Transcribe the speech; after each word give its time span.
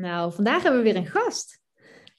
Nou, 0.00 0.32
vandaag 0.32 0.62
hebben 0.62 0.82
we 0.82 0.92
weer 0.92 0.96
een 0.96 1.06
gast. 1.06 1.60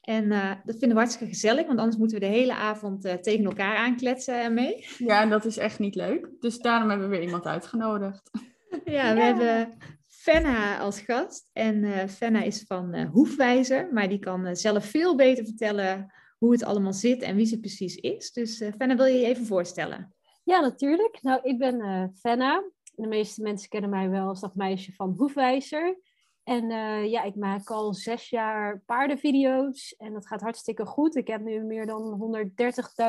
En 0.02 0.24
uh, 0.24 0.52
dat 0.66 0.78
vinden 0.78 0.90
we 0.90 1.04
hartstikke 1.04 1.34
gezellig, 1.34 1.68
want 1.68 1.80
anders 1.80 1.98
moeten 1.98 2.20
we 2.20 2.26
de 2.26 2.32
hele 2.32 2.54
avond 2.54 3.06
uh, 3.06 3.14
tegen 3.14 3.46
elkaar 3.46 3.76
aankletsen 3.76 4.44
en 4.44 4.54
mee. 4.54 4.86
Ja, 4.98 5.22
en 5.22 5.30
dat 5.30 5.46
is 5.46 5.58
echt 5.58 5.80
niet 5.80 5.96
leuk. 5.96 6.30
Dus 6.40 6.58
daarom 6.58 6.90
hebben 6.90 7.10
we 7.10 7.16
weer 7.16 7.26
iemand 7.26 7.46
uitgenodigd. 7.46 8.30
Ja, 8.86 9.14
we 9.14 9.20
ja. 9.20 9.26
hebben 9.26 9.78
Fenna 10.08 10.78
als 10.78 11.00
gast. 11.00 11.50
En 11.54 11.84
uh, 11.84 12.08
Fenna 12.08 12.42
is 12.42 12.64
van 12.68 12.96
Hoefwijzer, 13.06 13.94
maar 13.94 14.10
die 14.10 14.20
kan 14.20 14.56
zelf 14.56 14.86
veel 14.86 15.16
beter 15.16 15.46
vertellen 15.46 16.14
hoe 16.38 16.52
het 16.52 16.64
allemaal 16.64 16.94
zit 16.94 17.22
en 17.22 17.36
wie 17.36 17.46
ze 17.46 17.60
precies 17.60 17.96
is. 17.96 18.32
Dus 18.32 18.64
Fenna, 18.78 18.96
wil 18.96 19.06
je 19.06 19.20
je 19.20 19.26
even 19.26 19.46
voorstellen? 19.46 20.16
Ja, 20.44 20.60
natuurlijk. 20.60 21.20
Nou, 21.22 21.40
ik 21.44 21.58
ben 21.58 22.12
Fenna. 22.20 22.64
De 22.96 23.08
meeste 23.08 23.42
mensen 23.42 23.70
kennen 23.70 23.90
mij 23.90 24.10
wel 24.10 24.28
als 24.28 24.40
dat 24.40 24.56
meisje 24.56 24.92
van 24.92 25.14
Hoefwijzer. 25.18 25.98
En 26.44 26.64
uh, 26.70 27.12
ja, 27.12 27.24
ik 27.24 27.36
maak 27.36 27.70
al 27.70 27.94
zes 27.94 28.30
jaar 28.30 28.82
paardenvideo's 28.86 29.96
en 29.98 30.14
dat 30.14 30.28
gaat 30.28 30.42
hartstikke 30.42 30.86
goed. 30.86 31.16
Ik 31.16 31.28
heb 31.28 31.42
nu 31.42 31.64
meer 31.64 31.86
dan 31.86 32.36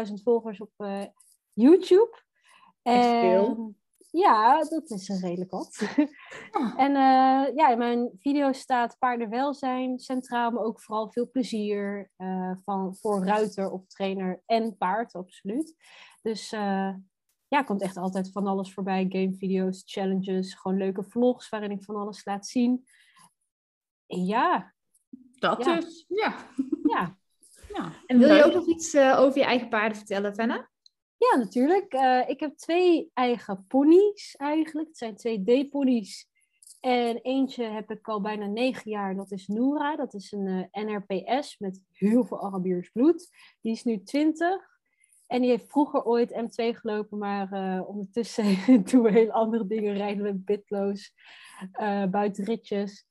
130.000 0.09 0.13
volgers 0.23 0.61
op 0.61 0.71
uh, 0.79 1.05
YouTube. 1.53 2.23
En, 2.83 3.21
veel. 3.21 3.75
Ja, 4.11 4.59
dat 4.59 4.91
is 4.91 5.09
een 5.09 5.21
redelijk 5.21 5.51
wat. 5.51 5.95
en 6.77 6.91
uh, 6.91 7.55
ja, 7.55 7.69
in 7.69 7.79
mijn 7.79 8.11
video 8.19 8.53
staat 8.53 8.97
paardenwelzijn 8.99 9.99
centraal, 9.99 10.51
maar 10.51 10.65
ook 10.65 10.81
vooral 10.81 11.11
veel 11.11 11.31
plezier 11.31 12.11
van, 12.65 12.97
voor 12.97 13.25
ruiter 13.25 13.71
of 13.71 13.87
trainer 13.87 14.43
en 14.47 14.77
paard, 14.77 15.15
absoluut. 15.15 15.77
Dus 16.23 16.51
ja, 17.53 17.63
komt 17.65 17.83
echt 17.83 17.97
altijd 17.97 18.33
van 18.33 18.47
alles 18.47 18.75
voorbij. 18.75 19.07
Gamevideo's, 19.09 19.83
challenges, 19.87 20.55
gewoon 20.55 20.79
leuke 20.79 21.05
vlogs 21.05 21.49
waarin 21.49 21.71
ik 21.71 21.85
van 21.85 21.97
alles 21.97 22.25
laat 22.25 22.47
zien. 22.47 22.85
Ja. 24.17 24.75
Dat 25.39 25.65
ja. 25.65 25.75
dus, 25.75 26.05
ja. 26.09 26.35
Ja. 26.83 27.17
ja. 27.77 27.93
En 28.07 28.19
wil 28.19 28.35
je 28.35 28.45
ook 28.45 28.55
nog 28.55 28.67
iets 28.67 28.95
uh, 28.95 29.21
over 29.21 29.39
je 29.39 29.45
eigen 29.45 29.69
paarden 29.69 29.97
vertellen, 29.97 30.35
Fenna? 30.35 30.71
Ja, 31.17 31.39
natuurlijk. 31.39 31.95
Uh, 31.95 32.29
ik 32.29 32.41
heb 32.41 32.57
twee 32.57 33.11
eigen 33.15 33.65
ponies 33.69 34.37
eigenlijk. 34.37 34.89
Het 34.89 34.99
zijn 34.99 35.17
twee 35.17 35.43
D-ponies. 35.43 36.31
En 36.81 37.17
eentje 37.17 37.65
heb 37.65 37.91
ik 37.91 38.09
al 38.09 38.21
bijna 38.21 38.47
negen 38.47 38.91
jaar. 38.91 39.15
Dat 39.15 39.31
is 39.31 39.47
Noora. 39.47 39.97
Dat 39.97 40.15
is 40.15 40.33
een 40.33 40.69
uh, 40.73 40.85
NRPS 40.85 41.59
met 41.59 41.81
heel 41.93 42.25
veel 42.25 42.45
Arabiers 42.45 42.91
bloed. 42.91 43.31
Die 43.61 43.73
is 43.73 43.85
nu 43.85 44.03
20. 44.03 44.71
En 45.27 45.41
die 45.41 45.51
heeft 45.51 45.71
vroeger 45.71 46.05
ooit 46.05 46.33
M2 46.33 46.77
gelopen, 46.77 47.19
maar 47.19 47.53
uh, 47.53 47.89
ondertussen 47.89 48.45
doen 48.91 49.03
we 49.03 49.11
heel 49.11 49.31
andere 49.31 49.67
dingen. 49.67 49.97
Rijden 49.97 50.25
we 50.25 50.35
bitloos, 50.35 51.15
uh, 51.81 52.05
buitenritjes. 52.05 53.07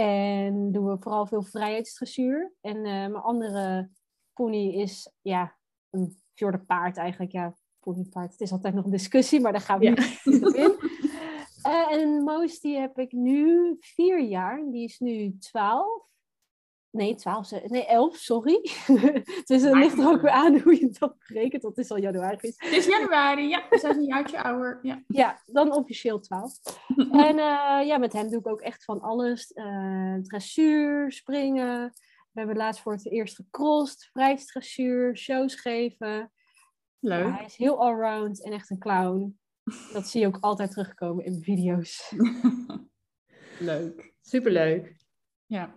En 0.00 0.72
doen 0.72 0.86
we 0.86 0.98
vooral 0.98 1.26
veel 1.26 1.42
vrijheidsdressuur. 1.42 2.52
En 2.60 2.76
uh, 2.76 2.82
mijn 2.82 3.14
andere 3.14 3.90
pony 4.32 4.68
is 4.68 5.12
ja, 5.20 5.56
een 5.90 6.20
fjorde 6.34 6.58
paard 6.58 6.96
eigenlijk. 6.96 7.32
Ja, 7.32 7.54
ponypaard. 7.80 8.32
Het 8.32 8.40
is 8.40 8.52
altijd 8.52 8.74
nog 8.74 8.84
een 8.84 8.90
discussie, 8.90 9.40
maar 9.40 9.52
daar 9.52 9.60
gaan 9.60 9.78
we 9.78 9.84
ja. 9.84 9.90
niet 9.90 10.54
in. 10.54 10.74
Uh, 11.66 11.92
en 11.92 12.22
Moos 12.22 12.60
die 12.60 12.78
heb 12.78 12.98
ik 12.98 13.12
nu 13.12 13.76
vier 13.80 14.20
jaar. 14.20 14.64
Die 14.70 14.84
is 14.84 14.98
nu 14.98 15.36
twaalf. 15.38 16.09
Nee, 16.90 17.14
12, 17.14 17.50
nee, 17.50 17.86
11, 17.86 18.16
sorry. 18.16 18.60
dus 19.44 19.62
het 19.62 19.74
ligt 19.74 19.98
er 19.98 20.08
ook 20.08 20.20
weer 20.20 20.30
aan 20.30 20.58
hoe 20.58 20.74
je 20.80 20.96
dat 20.98 21.16
berekent. 21.28 21.62
Dat 21.62 21.78
is 21.78 21.90
al 21.90 21.98
januari. 21.98 22.36
Het 22.56 22.72
is 22.72 22.86
januari, 22.86 23.48
ja. 23.48 23.66
We 23.70 23.78
zijn 23.78 23.96
een 23.96 24.04
jaartje 24.04 24.42
ouder. 24.42 24.78
Ja, 24.82 25.04
ja 25.06 25.40
dan 25.46 25.72
officieel 25.72 26.20
12. 26.20 26.58
en 26.96 27.36
uh, 27.36 27.86
ja, 27.86 27.98
met 27.98 28.12
hem 28.12 28.30
doe 28.30 28.38
ik 28.38 28.46
ook 28.46 28.60
echt 28.60 28.84
van 28.84 29.00
alles. 29.00 29.52
Uh, 29.54 30.14
dressuur, 30.14 31.12
springen. 31.12 31.92
We 32.32 32.38
hebben 32.38 32.56
laatst 32.56 32.82
voor 32.82 32.92
het 32.92 33.10
eerst 33.10 33.34
gecrossed. 33.34 34.08
Vrijheidsdressuur, 34.12 35.16
shows 35.16 35.54
geven. 35.54 36.32
Leuk. 36.98 37.26
Ja, 37.26 37.34
hij 37.34 37.44
is 37.44 37.56
heel 37.56 37.80
allround 37.80 38.44
en 38.44 38.52
echt 38.52 38.70
een 38.70 38.78
clown. 38.78 39.38
Dat 39.92 40.08
zie 40.08 40.20
je 40.20 40.26
ook 40.26 40.38
altijd 40.40 40.70
terugkomen 40.70 41.24
in 41.24 41.42
video's. 41.42 42.14
Leuk. 43.58 44.14
Superleuk. 44.20 44.96
Ja. 45.46 45.74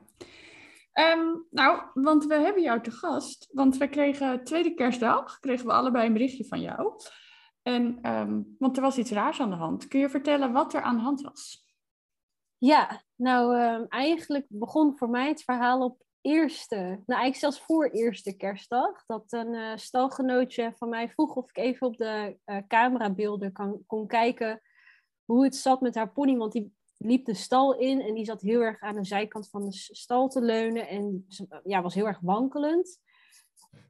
Um, 0.93 1.47
nou, 1.49 1.83
want 1.93 2.25
we 2.25 2.35
hebben 2.35 2.61
jou 2.61 2.81
te 2.81 2.91
gast. 2.91 3.49
Want 3.51 3.77
we 3.77 3.87
kregen 3.87 4.43
tweede 4.43 4.73
kerstdag, 4.73 5.39
kregen 5.39 5.65
we 5.65 5.73
allebei 5.73 6.07
een 6.07 6.13
berichtje 6.13 6.45
van 6.45 6.61
jou. 6.61 6.93
En, 7.61 8.09
um, 8.11 8.55
want 8.59 8.75
er 8.75 8.83
was 8.83 8.97
iets 8.97 9.11
raars 9.11 9.39
aan 9.39 9.49
de 9.49 9.55
hand. 9.55 9.87
Kun 9.87 9.99
je 9.99 10.09
vertellen 10.09 10.51
wat 10.51 10.73
er 10.73 10.81
aan 10.81 10.95
de 10.95 11.01
hand 11.01 11.21
was? 11.21 11.67
Ja, 12.57 13.01
nou 13.15 13.57
um, 13.61 13.85
eigenlijk 13.87 14.45
begon 14.49 14.97
voor 14.97 15.09
mij 15.09 15.27
het 15.27 15.43
verhaal 15.43 15.83
op 15.83 16.03
eerste, 16.21 16.75
nou 16.75 17.21
eigenlijk 17.21 17.35
zelfs 17.35 17.61
voor 17.61 17.89
eerste 17.89 18.35
kerstdag. 18.35 19.05
Dat 19.05 19.31
een 19.31 19.53
uh, 19.53 19.75
stalgenootje 19.75 20.73
van 20.75 20.89
mij 20.89 21.09
vroeg 21.09 21.35
of 21.35 21.49
ik 21.49 21.57
even 21.57 21.87
op 21.87 21.97
de 21.97 22.37
uh, 22.45 22.57
camerabeelden 22.67 23.51
kan, 23.51 23.83
kon 23.87 24.07
kijken 24.07 24.61
hoe 25.25 25.43
het 25.43 25.55
zat 25.55 25.81
met 25.81 25.95
haar 25.95 26.11
pony. 26.11 26.37
Want 26.37 26.51
die 26.51 26.73
liep 27.03 27.25
de 27.25 27.33
stal 27.33 27.75
in 27.75 28.01
en 28.01 28.13
die 28.13 28.25
zat 28.25 28.41
heel 28.41 28.61
erg 28.61 28.81
aan 28.81 28.95
de 28.95 29.05
zijkant 29.05 29.49
van 29.49 29.63
de 29.65 29.71
stal 29.71 30.27
te 30.29 30.41
leunen 30.41 30.87
en 30.87 31.27
ja, 31.63 31.81
was 31.81 31.93
heel 31.93 32.07
erg 32.07 32.19
wankelend. 32.21 33.01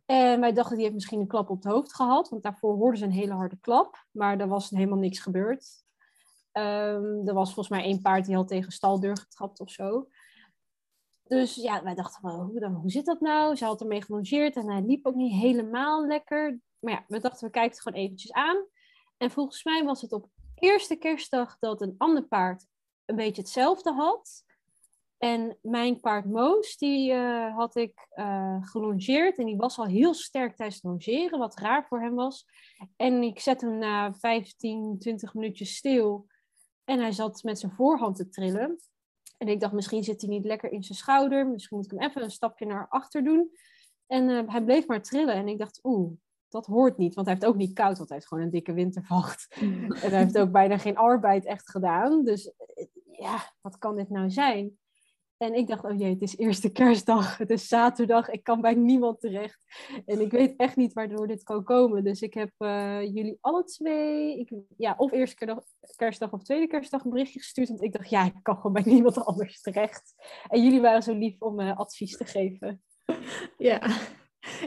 En 0.06 0.40
wij 0.40 0.54
dachten, 0.54 0.74
die 0.76 0.84
heeft 0.84 0.96
misschien 0.96 1.20
een 1.20 1.28
klap 1.28 1.50
op 1.50 1.64
het 1.64 1.72
hoofd 1.72 1.96
gehad, 1.96 2.30
want 2.30 2.44
daarvoor 2.44 2.76
hoorden 2.76 3.00
ze 3.00 3.06
een 3.06 3.12
hele 3.12 3.34
harde 3.34 3.58
klap, 3.62 4.06
maar 4.12 4.40
er 4.40 4.48
was 4.48 4.70
helemaal 4.70 4.98
niks 4.98 5.20
gebeurd. 5.20 5.84
Um, 6.52 7.28
er 7.28 7.34
was 7.34 7.54
volgens 7.54 7.70
mij 7.70 7.84
één 7.84 8.02
paard 8.02 8.26
die 8.26 8.36
had 8.36 8.48
tegen 8.48 8.72
staldeur 8.72 9.18
getrapt 9.18 9.60
of 9.60 9.70
zo. 9.70 10.08
Dus 11.24 11.56
ja, 11.56 11.84
wij 11.84 11.96
dachten, 11.96 12.22
well, 12.22 12.46
hoe, 12.46 12.60
dan, 12.60 12.74
hoe 12.74 12.92
zit 12.92 13.06
dat 13.06 13.20
nou? 13.20 13.56
Ze 13.56 13.66
had 13.66 13.82
ermee 13.82 14.02
gelongeerd 14.02 14.56
en 14.56 14.70
hij 14.70 14.82
liep 14.82 15.06
ook 15.06 15.16
niet 15.16 15.34
helemaal 15.34 16.08
lekker. 16.08 16.60
Maar 16.80 16.94
ja, 16.94 17.06
we 17.08 17.20
dachten, 17.20 17.46
we 17.46 17.52
kijken 17.52 17.72
het 17.72 17.82
gewoon 17.82 18.00
eventjes 18.00 18.32
aan. 18.32 18.66
En 19.18 19.32
volgens 19.32 19.64
mij 19.64 19.84
was 19.84 20.02
het 20.02 20.12
op 20.12 20.30
eerste 20.56 20.96
kerstdag 20.96 21.60
dat 21.60 21.82
een 21.82 21.96
ander 21.98 22.24
paard 22.24 22.66
een 23.06 23.16
beetje 23.16 23.42
hetzelfde 23.42 23.92
had. 23.92 24.44
En 25.18 25.58
mijn 25.62 26.00
paard 26.00 26.26
Moos, 26.26 26.78
die 26.78 27.14
uh, 27.14 27.56
had 27.56 27.76
ik 27.76 28.08
uh, 28.16 28.58
gelongeerd. 28.62 29.38
En 29.38 29.46
die 29.46 29.58
was 29.58 29.78
al 29.78 29.86
heel 29.86 30.14
sterk 30.14 30.56
tijdens 30.56 30.82
het 30.82 30.86
longeren, 30.86 31.40
wat 31.40 31.60
raar 31.60 31.86
voor 31.88 32.02
hem 32.02 32.16
was. 32.16 32.46
En 32.96 33.24
ik 33.24 33.40
zette 33.40 33.66
hem 33.66 33.78
na 33.78 34.14
15, 34.14 34.96
20 35.00 35.34
minuutjes 35.34 35.76
stil. 35.76 36.28
En 36.84 37.00
hij 37.00 37.12
zat 37.12 37.44
met 37.44 37.60
zijn 37.60 37.72
voorhand 37.72 38.16
te 38.16 38.30
trillen. 38.30 38.80
En 39.38 39.48
ik 39.48 39.60
dacht, 39.60 39.74
misschien 39.74 40.04
zit 40.04 40.22
hij 40.22 40.30
niet 40.30 40.46
lekker 40.46 40.72
in 40.72 40.84
zijn 40.84 40.98
schouder. 40.98 41.48
Misschien 41.48 41.78
moet 41.78 41.92
ik 41.92 42.00
hem 42.00 42.10
even 42.10 42.24
een 42.24 42.32
stapje 42.32 42.66
naar 42.66 42.88
achter 42.90 43.24
doen. 43.24 43.52
En 44.08 44.30
uh, 44.30 44.42
hij 44.48 44.64
bleef 44.64 44.88
maar 44.88 45.02
trillen. 45.02 45.36
En 45.36 45.48
ik 45.48 45.58
dacht, 45.58 45.80
oeh, 45.84 46.12
dat 46.50 46.66
hoort 46.66 46.98
niet. 46.98 47.14
Want 47.16 47.28
hij 47.28 47.36
heeft 47.36 47.48
ook 47.48 47.58
niet 47.58 47.74
koud, 47.74 47.98
want 47.98 48.10
hij 48.10 48.18
heeft 48.18 48.30
gewoon 48.30 48.44
een 48.44 48.50
dikke 48.50 48.74
wintervacht. 48.74 49.56
Mm. 49.60 49.92
En 49.92 50.10
hij 50.10 50.20
heeft 50.20 50.38
ook 50.38 50.52
bijna 50.52 50.78
geen 50.78 50.98
arbeid 50.98 51.46
echt 51.46 51.70
gedaan. 51.70 52.24
Dus 52.24 52.54
ja, 53.24 53.54
wat 53.62 53.78
kan 53.78 53.96
dit 53.96 54.10
nou 54.10 54.30
zijn? 54.30 54.78
En 55.38 55.54
ik 55.54 55.68
dacht, 55.68 55.84
oh 55.84 55.98
jee, 55.98 56.10
het 56.10 56.22
is 56.22 56.38
eerste 56.38 56.72
kerstdag, 56.72 57.38
het 57.38 57.50
is 57.50 57.68
zaterdag, 57.68 58.30
ik 58.30 58.44
kan 58.44 58.62
bij 58.62 58.74
niemand 58.74 59.20
terecht. 59.20 59.64
En 60.06 60.22
ik 60.22 60.32
weet 60.32 60.54
echt 60.58 60.76
niet 60.76 60.94
waardoor 60.94 61.28
dit 61.28 61.44
kan 61.44 61.64
komen. 61.64 62.04
Dus 62.04 62.22
ik 62.22 62.34
heb 62.34 62.52
uh, 62.58 63.02
jullie 63.02 63.38
alle 63.42 63.64
twee, 63.64 64.40
ik, 64.40 64.52
ja, 64.78 64.94
of 64.98 65.12
eerste 65.12 65.36
kerstdag, 65.36 65.66
kerstdag 65.96 66.32
of 66.32 66.44
tweede 66.44 66.68
kerstdag 66.68 67.04
een 67.04 67.10
berichtje 67.10 67.40
gestuurd. 67.40 67.68
Want 67.68 67.84
ik 67.84 67.94
dacht, 67.94 68.10
ja, 68.10 68.26
ik 68.26 68.34
kan 68.42 68.56
gewoon 68.56 68.74
bij 68.74 68.84
niemand 68.86 69.26
anders 69.26 69.62
terecht. 69.62 70.14
En 70.48 70.64
jullie 70.64 70.82
waren 70.82 71.04
zo 71.04 71.14
lief 71.14 71.42
om 71.42 71.60
uh, 71.60 71.78
advies 71.78 72.18
te 72.18 72.26
geven. 72.26 72.84
Ja. 73.58 73.98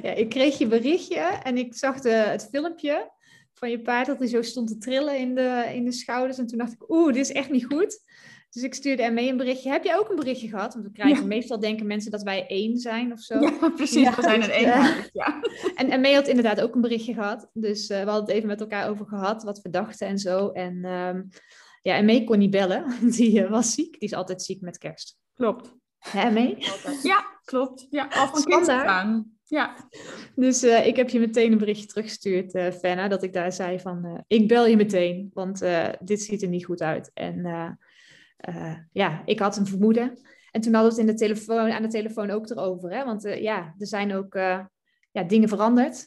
ja, 0.02 0.10
ik 0.10 0.28
kreeg 0.28 0.58
je 0.58 0.66
berichtje 0.66 1.20
en 1.20 1.56
ik 1.56 1.74
zag 1.74 2.00
de, 2.00 2.10
het 2.10 2.48
filmpje 2.50 3.12
van 3.52 3.70
je 3.70 3.82
paard 3.82 4.06
dat 4.06 4.18
hij 4.18 4.28
zo 4.28 4.42
stond 4.42 4.68
te 4.68 4.78
trillen 4.78 5.18
in 5.18 5.34
de, 5.34 5.70
in 5.74 5.84
de 5.84 5.92
schouders. 5.92 6.38
En 6.38 6.46
toen 6.46 6.58
dacht 6.58 6.72
ik, 6.72 6.90
oeh, 6.90 7.12
dit 7.12 7.22
is 7.22 7.32
echt 7.32 7.50
niet 7.50 7.66
goed. 7.66 8.04
Dus 8.56 8.64
ik 8.64 8.74
stuurde 8.74 9.10
mee 9.10 9.28
een 9.28 9.36
berichtje. 9.36 9.70
Heb 9.70 9.84
jij 9.84 9.98
ook 9.98 10.08
een 10.08 10.16
berichtje 10.16 10.48
gehad? 10.48 10.74
Want 10.74 10.86
we 10.86 10.92
krijgen 10.92 11.20
ja. 11.20 11.26
meestal 11.26 11.60
denken 11.60 11.86
mensen 11.86 12.10
dat 12.10 12.22
wij 12.22 12.46
één 12.46 12.78
zijn 12.78 13.12
of 13.12 13.20
zo. 13.20 13.40
Ja, 13.40 13.70
precies. 13.76 14.02
Ja, 14.02 14.14
we 14.14 14.22
zijn 14.22 14.42
een 14.42 14.50
eenheid. 14.50 15.10
Ja. 15.12 15.40
En 15.74 16.00
Mee 16.00 16.14
had 16.14 16.28
inderdaad 16.28 16.60
ook 16.60 16.74
een 16.74 16.80
berichtje 16.80 17.14
gehad. 17.14 17.50
Dus 17.52 17.90
uh, 17.90 18.02
we 18.02 18.10
hadden 18.10 18.24
het 18.24 18.34
even 18.34 18.48
met 18.48 18.60
elkaar 18.60 18.88
over 18.88 19.06
gehad, 19.06 19.42
wat 19.42 19.62
we 19.62 19.70
dachten 19.70 20.06
en 20.06 20.18
zo. 20.18 20.48
En 20.48 20.84
um, 20.84 21.28
ja, 21.82 22.02
May 22.02 22.24
kon 22.24 22.38
niet 22.38 22.50
bellen. 22.50 22.84
Die 23.16 23.42
uh, 23.42 23.50
was 23.50 23.72
ziek. 23.72 23.92
Die 23.92 24.08
is 24.08 24.14
altijd 24.14 24.42
ziek 24.42 24.60
met 24.60 24.78
kerst. 24.78 25.18
Klopt. 25.34 25.74
Hè? 25.98 26.28
Ja, 27.02 27.24
klopt. 27.44 27.86
Ja, 27.90 28.08
al 28.10 28.28
van 28.28 28.44
kind 28.44 28.68
aan. 28.68 29.38
Ja. 29.44 29.88
Dus 30.34 30.64
uh, 30.64 30.86
ik 30.86 30.96
heb 30.96 31.08
je 31.08 31.18
meteen 31.18 31.52
een 31.52 31.58
berichtje 31.58 31.86
teruggestuurd, 31.86 32.54
uh, 32.54 32.70
Fenna, 32.70 33.08
dat 33.08 33.22
ik 33.22 33.32
daar 33.32 33.52
zei 33.52 33.80
van, 33.80 34.06
uh, 34.06 34.18
ik 34.26 34.48
bel 34.48 34.66
je 34.66 34.76
meteen, 34.76 35.30
want 35.34 35.64
dit 36.00 36.22
ziet 36.22 36.42
er 36.42 36.48
niet 36.48 36.64
goed 36.64 36.82
uit. 36.82 37.10
En 37.14 37.44
ja, 38.92 39.22
ik 39.24 39.38
had 39.38 39.56
een 39.56 39.66
vermoeden. 39.66 40.18
En 40.50 40.60
toen 40.60 40.74
hadden 40.74 40.94
we 40.94 41.00
het 41.00 41.08
in 41.08 41.14
de 41.16 41.20
telefoon, 41.20 41.70
aan 41.70 41.82
de 41.82 41.88
telefoon 41.88 42.30
ook 42.30 42.50
erover, 42.50 42.90
hè? 42.94 43.04
want 43.04 43.22
ja, 43.22 43.74
er 43.78 43.86
zijn 43.86 44.14
ook 44.14 44.34
ja, 45.10 45.22
dingen 45.26 45.48
veranderd. 45.48 46.06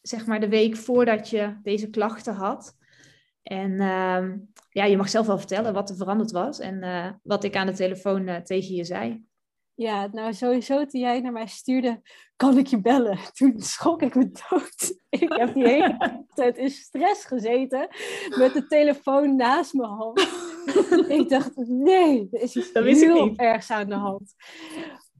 Zeg 0.00 0.26
maar 0.26 0.40
de 0.40 0.48
week 0.48 0.76
voordat 0.76 1.30
je 1.30 1.58
deze 1.62 1.90
klachten 1.90 2.34
had. 2.34 2.76
En 3.42 3.80
ehm, 3.80 4.36
ja, 4.70 4.84
je 4.84 4.96
mag 4.96 5.08
zelf 5.08 5.26
wel 5.26 5.38
vertellen 5.38 5.72
wat 5.72 5.90
er 5.90 5.96
veranderd 5.96 6.30
was 6.30 6.58
en 6.58 7.20
wat 7.22 7.44
ik 7.44 7.56
aan 7.56 7.66
de 7.66 7.72
telefoon 7.72 8.42
tegen 8.44 8.74
je 8.74 8.84
zei. 8.84 9.28
Ja, 9.80 10.08
nou 10.12 10.34
sowieso 10.34 10.86
toen 10.86 11.00
jij 11.00 11.20
naar 11.20 11.32
mij 11.32 11.46
stuurde, 11.46 12.00
kan 12.36 12.58
ik 12.58 12.66
je 12.66 12.80
bellen? 12.80 13.18
Toen 13.36 13.60
schrok 13.60 14.02
ik 14.02 14.14
me 14.14 14.30
dood. 14.48 14.98
Ik 15.08 15.32
heb 15.32 15.54
die 15.54 15.66
hele 15.66 15.96
tijd 16.34 16.58
in 16.58 16.70
stress 16.70 17.24
gezeten 17.24 17.88
met 18.38 18.52
de 18.52 18.66
telefoon 18.66 19.36
naast 19.36 19.74
mijn 19.74 19.90
hand. 19.90 20.49
ik 21.18 21.28
dacht, 21.28 21.56
nee, 21.56 22.28
er 22.30 22.40
is 22.40 22.56
iets 22.56 22.72
heel 22.72 23.36
ergs 23.36 23.70
aan 23.70 23.88
de 23.88 23.94
hand. 23.94 24.34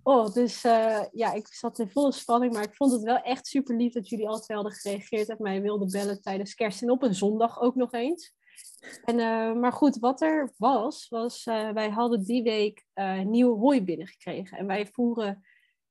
Oh, 0.03 0.33
dus 0.33 0.65
uh, 0.65 1.05
ja, 1.13 1.33
ik 1.33 1.47
zat 1.47 1.79
in 1.79 1.91
volle 1.91 2.13
spanning, 2.13 2.53
maar 2.53 2.63
ik 2.63 2.75
vond 2.75 2.93
het 2.93 3.03
wel 3.03 3.17
echt 3.17 3.47
super 3.47 3.77
lief 3.77 3.93
dat 3.93 4.09
jullie 4.09 4.29
al 4.29 4.41
twee 4.41 4.57
hadden 4.57 4.77
gereageerd 4.77 5.29
en 5.29 5.37
mij 5.39 5.63
wilden 5.63 5.91
bellen 5.91 6.23
tijdens 6.23 6.55
kerst 6.55 6.83
en 6.83 6.91
op 6.91 7.03
een 7.03 7.15
zondag 7.15 7.61
ook 7.61 7.75
nog 7.75 7.93
eens. 7.93 8.35
En, 9.05 9.19
uh, 9.19 9.53
maar 9.53 9.73
goed, 9.73 9.99
wat 9.99 10.21
er 10.21 10.53
was, 10.57 11.09
was 11.09 11.47
uh, 11.47 11.71
wij 11.71 11.91
hadden 11.91 12.25
die 12.25 12.43
week 12.43 12.87
nieuwe 13.25 13.59
hooi 13.59 13.83
binnengekregen. 13.83 14.59
En 14.59 14.67
wij 14.67 14.87
voeren 14.87 15.45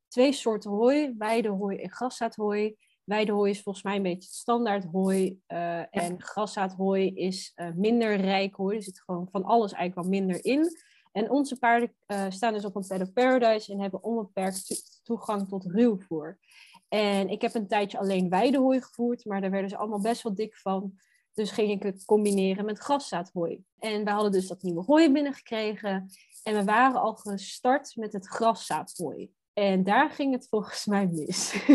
twee 0.08 0.34
soorten 0.34 0.72
hooi, 0.72 1.16
weidehooi 1.18 1.78
en 1.78 1.92
graszaadhooi. 1.92 2.76
Weidehooi 3.10 3.52
is 3.52 3.62
volgens 3.62 3.84
mij 3.84 3.96
een 3.96 4.04
beetje 4.04 4.30
standaard 4.30 4.86
hooi. 4.92 5.42
Ja. 5.48 5.90
En 5.90 6.22
graszaadhooi 6.22 7.14
is 7.14 7.54
minder 7.76 8.16
rijk 8.16 8.56
hooi. 8.56 8.78
Er 8.78 8.84
zit 8.84 9.02
gewoon 9.02 9.28
van 9.32 9.44
alles 9.44 9.72
eigenlijk 9.72 10.10
wel 10.10 10.20
minder 10.20 10.46
in. 10.46 10.70
En 11.12 11.30
onze 11.30 11.58
paarden 11.58 11.94
staan 12.30 12.54
dus 12.54 12.66
op 12.66 12.76
een 12.76 12.88
paddock 12.88 13.14
paradise 13.14 13.72
en 13.72 13.80
hebben 13.80 14.04
onbeperkt 14.04 15.00
toegang 15.04 15.48
tot 15.48 15.66
ruwvoer. 15.66 16.40
En 16.88 17.30
ik 17.30 17.42
heb 17.42 17.56
een 17.56 17.68
tijdje 17.68 18.00
alleen 18.00 18.30
weidehooi 18.30 18.82
gevoerd, 18.82 19.26
maar 19.26 19.42
daar 19.42 19.52
werden 19.52 19.70
ze 19.70 19.78
allemaal 19.78 20.02
best 20.02 20.24
wel 20.24 20.36
dik 20.36 20.58
van. 20.58 20.94
Dus 21.34 21.52
ging 21.52 21.72
ik 21.72 21.84
het 21.84 22.06
combineren 22.06 22.66
met 22.66 22.80
graszaadhooi. 22.80 23.64
En 23.80 24.04
we 24.04 24.12
hadden 24.12 24.32
dus 24.32 24.48
dat 24.48 24.62
nieuwe 24.62 24.84
hooi 24.84 25.12
binnengekregen. 25.12 26.10
En 26.44 26.56
we 26.56 26.64
waren 26.64 27.02
al 27.02 27.16
gestart 27.16 27.96
met 27.96 28.14
het 28.14 28.28
graszaadhooi. 28.28 29.32
En 29.60 29.84
daar 29.84 30.10
ging 30.10 30.34
het 30.34 30.48
volgens 30.50 30.86
mij 30.86 31.10
mis. 31.12 31.54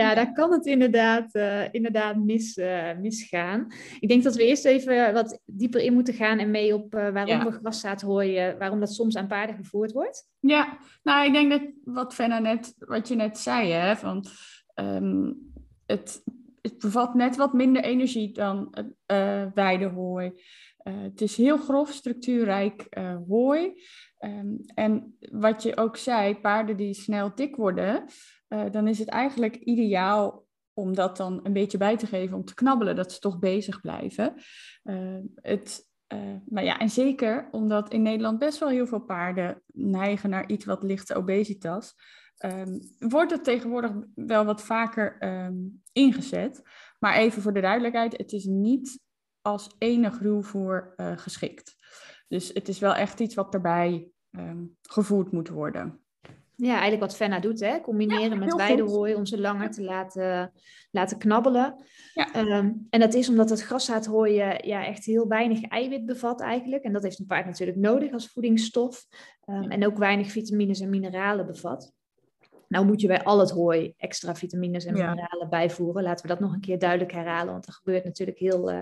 ja, 0.00 0.14
daar 0.14 0.32
kan 0.32 0.52
het 0.52 0.66
inderdaad, 0.66 1.34
uh, 1.34 1.72
inderdaad 1.72 2.16
mis, 2.16 2.56
uh, 2.56 2.98
misgaan. 2.98 3.66
Ik 4.00 4.08
denk 4.08 4.22
dat 4.22 4.34
we 4.34 4.46
eerst 4.46 4.64
even 4.64 5.12
wat 5.12 5.40
dieper 5.44 5.80
in 5.80 5.92
moeten 5.92 6.14
gaan 6.14 6.38
en 6.38 6.50
mee 6.50 6.74
op 6.74 6.94
uh, 6.94 7.10
waarom 7.10 7.36
ja. 7.36 7.44
we 7.44 7.52
graszaadhooi, 7.52 8.54
waarom 8.58 8.80
dat 8.80 8.92
soms 8.92 9.16
aan 9.16 9.26
paarden 9.26 9.56
gevoerd 9.56 9.92
wordt. 9.92 10.28
Ja, 10.40 10.78
nou 11.02 11.26
ik 11.26 11.32
denk 11.32 11.50
dat 11.50 11.62
wat 11.84 12.14
Fenna 12.14 12.38
net, 12.38 12.74
wat 12.78 13.08
je 13.08 13.14
net 13.14 13.38
zei, 13.38 13.70
hè, 13.70 13.96
van 13.96 14.24
um, 14.74 15.52
het 15.86 16.22
het 16.62 16.78
bevat 16.78 17.14
net 17.14 17.36
wat 17.36 17.52
minder 17.52 17.84
energie 17.84 18.32
dan 18.32 18.74
uh, 19.06 19.44
weidehooi. 19.54 20.32
Uh, 20.84 21.02
het 21.02 21.20
is 21.20 21.36
heel 21.36 21.56
grof, 21.56 21.90
structuurrijk 21.90 22.86
uh, 22.98 23.16
hooi. 23.28 23.72
Um, 24.24 24.56
en 24.74 25.16
wat 25.30 25.62
je 25.62 25.76
ook 25.76 25.96
zei, 25.96 26.40
paarden 26.40 26.76
die 26.76 26.94
snel 26.94 27.34
dik 27.34 27.56
worden, 27.56 28.04
dan 28.70 28.88
is 28.88 28.98
het 28.98 29.08
eigenlijk 29.08 29.56
ideaal 29.56 30.46
om 30.72 30.94
dat 30.94 31.16
dan 31.16 31.40
een 31.42 31.52
beetje 31.52 31.78
bij 31.78 31.96
te 31.96 32.06
geven, 32.06 32.36
om 32.36 32.44
te 32.44 32.54
knabbelen, 32.54 32.96
dat 32.96 33.12
ze 33.12 33.18
toch 33.18 33.38
bezig 33.38 33.80
blijven. 33.80 34.34
het, 35.34 35.88
maar 36.44 36.64
ja, 36.64 36.78
en 36.78 36.90
zeker 36.90 37.48
omdat 37.50 37.92
in 37.92 38.02
Nederland 38.02 38.38
best 38.38 38.58
wel 38.58 38.68
heel 38.68 38.86
veel 38.86 39.00
paarden 39.00 39.62
neigen 39.66 40.30
naar 40.30 40.48
iets 40.48 40.64
wat 40.64 40.82
lichte 40.82 41.14
obesitas 41.14 41.94
um, 42.44 42.78
wordt 42.98 43.30
het 43.30 43.44
tegenwoordig 43.44 43.92
wel 44.14 44.44
wat 44.44 44.62
vaker 44.62 45.18
ingezet. 45.92 46.62
Maar 46.98 47.14
even 47.14 47.42
voor 47.42 47.52
de 47.52 47.60
duidelijkheid, 47.60 48.16
het 48.16 48.32
is 48.32 48.44
niet 48.44 49.00
als 49.40 49.74
enig 49.78 50.20
ruwvoer 50.20 50.94
uh, 50.96 51.12
geschikt. 51.16 51.76
Dus 52.32 52.50
het 52.54 52.68
is 52.68 52.78
wel 52.78 52.94
echt 52.94 53.20
iets 53.20 53.34
wat 53.34 53.54
erbij 53.54 54.08
um, 54.30 54.76
gevoerd 54.82 55.32
moet 55.32 55.48
worden. 55.48 56.00
Ja, 56.56 56.72
eigenlijk 56.72 57.00
wat 57.00 57.16
Fenna 57.16 57.40
doet, 57.40 57.60
hè? 57.60 57.80
combineren 57.80 58.30
ja, 58.30 58.36
met 58.36 58.54
weidehooi 58.54 59.14
om 59.14 59.26
ze 59.26 59.40
langer 59.40 59.70
te 59.70 59.82
laten, 59.82 60.52
laten 60.90 61.18
knabbelen. 61.18 61.84
Ja. 62.14 62.56
Um, 62.58 62.86
en 62.90 63.00
dat 63.00 63.14
is 63.14 63.28
omdat 63.28 63.50
het 63.50 63.62
graszaadhooi 63.62 64.34
ja, 64.34 64.86
echt 64.86 65.04
heel 65.04 65.28
weinig 65.28 65.62
eiwit 65.62 66.06
bevat 66.06 66.40
eigenlijk. 66.40 66.82
En 66.82 66.92
dat 66.92 67.02
heeft 67.02 67.18
een 67.18 67.26
paard 67.26 67.46
natuurlijk 67.46 67.78
nodig 67.78 68.12
als 68.12 68.28
voedingsstof. 68.28 69.06
Um, 69.46 69.70
en 69.70 69.86
ook 69.86 69.98
weinig 69.98 70.30
vitamines 70.30 70.80
en 70.80 70.90
mineralen 70.90 71.46
bevat. 71.46 71.92
Nou 72.72 72.86
moet 72.86 73.00
je 73.00 73.06
bij 73.06 73.22
al 73.22 73.38
het 73.38 73.50
hooi 73.50 73.94
extra 73.96 74.34
vitamines 74.34 74.84
en 74.84 74.92
mineralen 74.92 75.48
bijvoeren. 75.50 76.02
Laten 76.02 76.22
we 76.22 76.32
dat 76.32 76.40
nog 76.40 76.52
een 76.52 76.60
keer 76.60 76.78
duidelijk 76.78 77.12
herhalen, 77.12 77.52
want 77.52 77.66
dat 77.66 77.74
gebeurt 77.74 78.04
natuurlijk 78.04 78.38
heel 78.38 78.72
uh, 78.72 78.78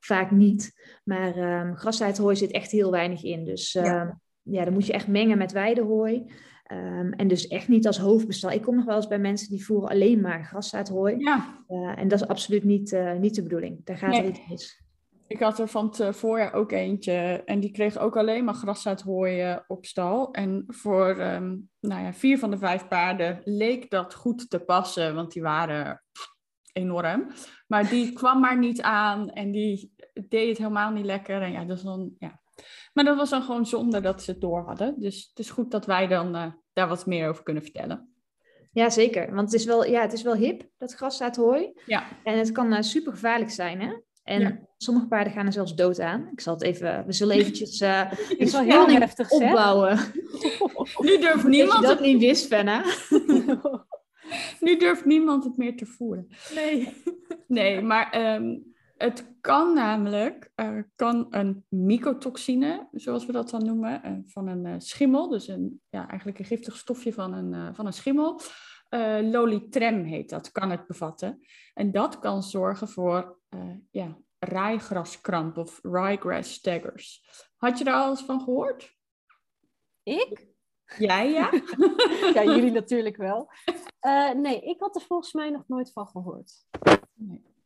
vaak 0.00 0.30
niet. 0.30 0.80
Maar 1.04 1.36
um, 1.36 1.76
graszaadhooi 1.76 2.36
zit 2.36 2.50
echt 2.50 2.70
heel 2.70 2.90
weinig 2.90 3.22
in. 3.22 3.44
Dus 3.44 3.74
uh, 3.74 3.84
ja. 3.84 4.20
ja, 4.42 4.64
dan 4.64 4.72
moet 4.72 4.86
je 4.86 4.92
echt 4.92 5.08
mengen 5.08 5.38
met 5.38 5.52
weidehooi. 5.52 6.32
Um, 6.72 7.12
en 7.12 7.28
dus 7.28 7.46
echt 7.46 7.68
niet 7.68 7.86
als 7.86 7.98
hoofdbestel. 7.98 8.50
Ik 8.50 8.62
kom 8.62 8.74
nog 8.74 8.84
wel 8.84 8.96
eens 8.96 9.08
bij 9.08 9.18
mensen 9.18 9.50
die 9.50 9.64
voeren 9.64 9.88
alleen 9.88 10.20
maar 10.20 10.44
graszaadhooi. 10.44 11.16
Ja. 11.18 11.64
Uh, 11.68 11.98
en 11.98 12.08
dat 12.08 12.20
is 12.20 12.28
absoluut 12.28 12.64
niet, 12.64 12.92
uh, 12.92 13.14
niet 13.14 13.34
de 13.34 13.42
bedoeling. 13.42 13.84
Daar 13.84 13.96
gaat 13.96 14.10
nee. 14.10 14.22
er 14.22 14.28
iets 14.28 14.48
mis. 14.48 14.82
Ik 15.28 15.40
had 15.40 15.58
er 15.58 15.68
van 15.68 15.94
het 15.96 16.16
voorjaar 16.16 16.52
ook 16.52 16.72
eentje 16.72 17.42
en 17.44 17.60
die 17.60 17.70
kreeg 17.70 17.98
ook 17.98 18.16
alleen 18.16 18.44
maar 18.44 18.54
graszaadhooi 18.54 19.58
op 19.66 19.86
stal. 19.86 20.32
En 20.32 20.64
voor 20.66 21.20
um, 21.20 21.70
nou 21.80 22.02
ja, 22.02 22.12
vier 22.12 22.38
van 22.38 22.50
de 22.50 22.58
vijf 22.58 22.88
paarden 22.88 23.40
leek 23.44 23.90
dat 23.90 24.14
goed 24.14 24.50
te 24.50 24.58
passen, 24.58 25.14
want 25.14 25.32
die 25.32 25.42
waren 25.42 26.02
enorm. 26.72 27.30
Maar 27.66 27.88
die 27.88 28.12
kwam 28.18 28.40
maar 28.40 28.58
niet 28.58 28.82
aan 28.82 29.30
en 29.30 29.50
die 29.50 29.94
deed 30.28 30.48
het 30.48 30.58
helemaal 30.58 30.90
niet 30.90 31.04
lekker. 31.04 31.42
En 31.42 31.52
ja, 31.52 31.64
dat 31.64 31.82
dan, 31.82 32.14
ja. 32.18 32.40
Maar 32.92 33.04
dat 33.04 33.16
was 33.16 33.30
dan 33.30 33.42
gewoon 33.42 33.66
zonde 33.66 34.00
dat 34.00 34.22
ze 34.22 34.30
het 34.30 34.40
door 34.40 34.62
hadden. 34.62 35.00
Dus 35.00 35.28
het 35.28 35.38
is 35.38 35.50
goed 35.50 35.70
dat 35.70 35.86
wij 35.86 36.06
dan 36.06 36.36
uh, 36.36 36.52
daar 36.72 36.88
wat 36.88 37.06
meer 37.06 37.28
over 37.28 37.42
kunnen 37.42 37.62
vertellen. 37.62 38.12
Ja, 38.72 38.90
zeker. 38.90 39.34
Want 39.34 39.52
het 39.52 39.60
is 39.60 39.66
wel, 39.66 39.84
ja, 39.84 40.00
het 40.00 40.12
is 40.12 40.22
wel 40.22 40.34
hip, 40.34 40.68
dat 40.76 40.94
graszaadhooi. 40.94 41.72
Ja. 41.86 42.06
En 42.24 42.38
het 42.38 42.52
kan 42.52 42.72
uh, 42.72 42.80
super 42.80 43.12
gevaarlijk 43.12 43.50
zijn, 43.50 43.80
hè? 43.80 43.96
En 44.28 44.40
ja. 44.40 44.58
sommige 44.76 45.06
paarden 45.06 45.32
gaan 45.32 45.46
er 45.46 45.52
zelfs 45.52 45.74
dood 45.74 46.00
aan. 46.00 46.28
Ik 46.32 46.40
zal 46.40 46.54
het 46.54 46.62
even, 46.62 47.06
we 47.06 47.12
zullen 47.12 47.36
eventjes 47.36 47.80
uh, 47.82 48.12
is 48.36 48.52
wel 48.52 48.62
heel 48.62 48.88
heftig 48.88 49.30
opbouwen. 49.30 49.98
nu 51.06 51.18
durft 51.18 51.46
niemand 51.46 51.82
dat 51.82 51.90
het... 51.90 52.00
niet 52.00 52.18
wist, 52.18 52.46
Fenna. 52.46 52.84
nu 54.60 54.76
durft 54.76 55.04
niemand 55.04 55.44
het 55.44 55.56
meer 55.56 55.76
te 55.76 55.86
voeren. 55.86 56.28
Nee. 56.54 57.02
Nee, 57.46 57.80
maar 57.80 58.34
um, 58.34 58.74
het 58.96 59.36
kan 59.40 59.74
namelijk, 59.74 60.50
uh, 60.56 60.78
kan 60.96 61.26
een 61.30 61.64
mycotoxine, 61.68 62.88
zoals 62.92 63.26
we 63.26 63.32
dat 63.32 63.50
dan 63.50 63.64
noemen, 63.64 64.00
uh, 64.04 64.12
van 64.24 64.48
een 64.48 64.64
uh, 64.64 64.74
schimmel, 64.78 65.28
dus 65.28 65.48
een, 65.48 65.80
ja, 65.88 66.08
eigenlijk 66.08 66.38
een 66.38 66.44
giftig 66.44 66.76
stofje 66.76 67.12
van 67.12 67.32
een, 67.32 67.74
van 67.74 67.86
een 67.86 67.92
schimmel. 67.92 68.40
Lolitrem 69.30 70.04
heet 70.04 70.30
dat, 70.30 70.52
kan 70.52 70.70
het 70.70 70.86
bevatten. 70.86 71.46
En 71.74 71.92
dat 71.92 72.18
kan 72.18 72.42
zorgen 72.42 72.88
voor 72.88 73.38
ja, 73.90 74.18
raaigraskramp 74.38 75.56
of 75.56 75.78
ryegrass 75.82 76.52
staggers. 76.52 77.24
Had 77.56 77.78
je 77.78 77.84
daar 77.84 78.02
al 78.02 78.10
eens 78.10 78.24
van 78.24 78.40
gehoord? 78.40 78.96
Ik? 80.02 80.46
Jij, 80.98 81.30
ja? 81.30 81.50
ja, 82.34 82.44
jullie 82.44 82.70
natuurlijk 82.80 83.16
wel. 83.16 83.50
nee, 84.36 84.60
ik 84.60 84.80
had 84.80 84.96
er 84.96 85.02
volgens 85.02 85.32
mij 85.32 85.50
nog 85.50 85.68
nooit 85.68 85.92
van 85.92 86.06
gehoord. 86.06 86.52
Nee. 87.14 87.57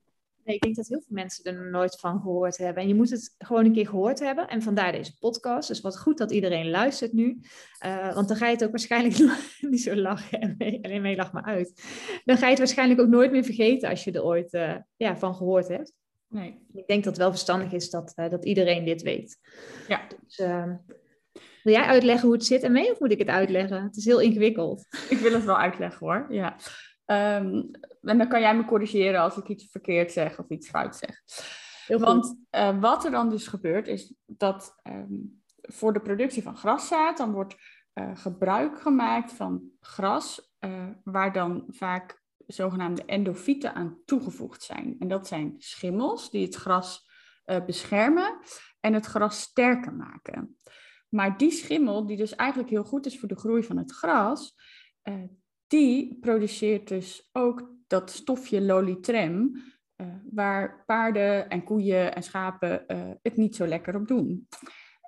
Nee, 0.44 0.54
ik 0.54 0.62
denk 0.62 0.76
dat 0.76 0.88
heel 0.88 1.00
veel 1.06 1.16
mensen 1.16 1.44
er 1.44 1.70
nooit 1.70 2.00
van 2.00 2.20
gehoord 2.20 2.56
hebben. 2.56 2.82
En 2.82 2.88
je 2.88 2.94
moet 2.94 3.10
het 3.10 3.34
gewoon 3.38 3.64
een 3.64 3.72
keer 3.72 3.88
gehoord 3.88 4.18
hebben. 4.18 4.48
En 4.48 4.62
vandaar 4.62 4.92
deze 4.92 5.18
podcast. 5.18 5.68
Dus 5.68 5.80
wat 5.80 5.98
goed 5.98 6.18
dat 6.18 6.30
iedereen 6.30 6.70
luistert 6.70 7.12
nu. 7.12 7.40
Uh, 7.84 8.14
want 8.14 8.28
dan 8.28 8.36
ga 8.36 8.46
je 8.46 8.52
het 8.52 8.64
ook 8.64 8.70
waarschijnlijk 8.70 9.18
niet 9.60 9.82
zo 9.82 9.96
lachen. 9.96 10.40
En 10.40 10.54
mee, 10.58 10.84
alleen 10.84 11.02
mee 11.02 11.16
lach 11.16 11.32
maar 11.32 11.44
uit. 11.44 11.82
Dan 12.24 12.36
ga 12.36 12.44
je 12.44 12.50
het 12.50 12.58
waarschijnlijk 12.58 13.00
ook 13.00 13.08
nooit 13.08 13.30
meer 13.30 13.44
vergeten 13.44 13.88
als 13.88 14.04
je 14.04 14.12
er 14.12 14.24
ooit 14.24 14.54
uh, 14.54 14.76
ja, 14.96 15.16
van 15.16 15.34
gehoord 15.34 15.68
hebt. 15.68 15.92
Nee. 16.28 16.66
Ik 16.72 16.86
denk 16.86 17.04
dat 17.04 17.12
het 17.12 17.22
wel 17.22 17.30
verstandig 17.30 17.72
is 17.72 17.90
dat, 17.90 18.12
uh, 18.16 18.30
dat 18.30 18.44
iedereen 18.44 18.84
dit 18.84 19.02
weet. 19.02 19.38
Ja. 19.88 20.06
Dus, 20.26 20.38
ehm, 20.38 20.76
wil 21.62 21.72
jij 21.72 21.84
uitleggen 21.84 22.24
hoe 22.24 22.36
het 22.36 22.46
zit 22.46 22.62
en 22.62 22.72
mee 22.72 22.90
of 22.90 23.00
moet 23.00 23.12
ik 23.12 23.18
het 23.18 23.28
uitleggen? 23.28 23.82
Het 23.82 23.96
is 23.96 24.04
heel 24.04 24.20
ingewikkeld. 24.20 24.86
Ik 25.08 25.18
wil 25.18 25.32
het 25.32 25.44
wel 25.44 25.58
uitleggen 25.58 26.06
hoor. 26.06 26.26
Ja. 26.28 26.56
Um, 27.12 27.70
en 28.02 28.18
dan 28.18 28.28
kan 28.28 28.40
jij 28.40 28.56
me 28.56 28.64
corrigeren 28.64 29.20
als 29.20 29.36
ik 29.36 29.48
iets 29.48 29.70
verkeerd 29.70 30.12
zeg 30.12 30.38
of 30.38 30.48
iets 30.48 30.68
fout 30.68 30.96
zeg. 30.96 31.22
Want 31.86 32.36
uh, 32.50 32.80
wat 32.80 33.04
er 33.04 33.10
dan 33.10 33.28
dus 33.28 33.46
gebeurt, 33.46 33.88
is 33.88 34.14
dat 34.26 34.80
um, 34.82 35.42
voor 35.60 35.92
de 35.92 36.00
productie 36.00 36.42
van 36.42 36.56
graszaad, 36.56 37.16
dan 37.16 37.32
wordt 37.32 37.56
uh, 37.94 38.16
gebruik 38.16 38.80
gemaakt 38.80 39.32
van 39.32 39.62
gras, 39.80 40.54
uh, 40.60 40.88
waar 41.04 41.32
dan 41.32 41.64
vaak 41.68 42.22
zogenaamde 42.46 43.04
endofieten 43.04 43.74
aan 43.74 43.98
toegevoegd 44.04 44.62
zijn. 44.62 44.96
En 44.98 45.08
dat 45.08 45.26
zijn 45.26 45.54
schimmels 45.58 46.30
die 46.30 46.44
het 46.44 46.54
gras 46.54 47.10
beschermen 47.66 48.38
en 48.80 48.92
het 48.92 49.06
gras 49.06 49.40
sterker 49.40 49.94
maken. 49.94 50.56
Maar 51.08 51.38
die 51.38 51.50
schimmel, 51.50 52.06
die 52.06 52.16
dus 52.16 52.34
eigenlijk 52.34 52.70
heel 52.70 52.84
goed 52.84 53.06
is 53.06 53.18
voor 53.18 53.28
de 53.28 53.38
groei 53.38 53.62
van 53.62 53.76
het 53.76 53.92
gras, 53.92 54.54
die 55.72 56.18
produceert 56.20 56.88
dus 56.88 57.28
ook 57.32 57.70
dat 57.86 58.10
stofje 58.10 58.62
lolitrem, 58.62 59.52
uh, 59.96 60.06
waar 60.30 60.84
paarden 60.86 61.48
en 61.48 61.64
koeien 61.64 62.14
en 62.14 62.22
schapen 62.22 62.84
uh, 62.86 63.10
het 63.22 63.36
niet 63.36 63.56
zo 63.56 63.66
lekker 63.66 63.96
op 63.96 64.08
doen. 64.08 64.48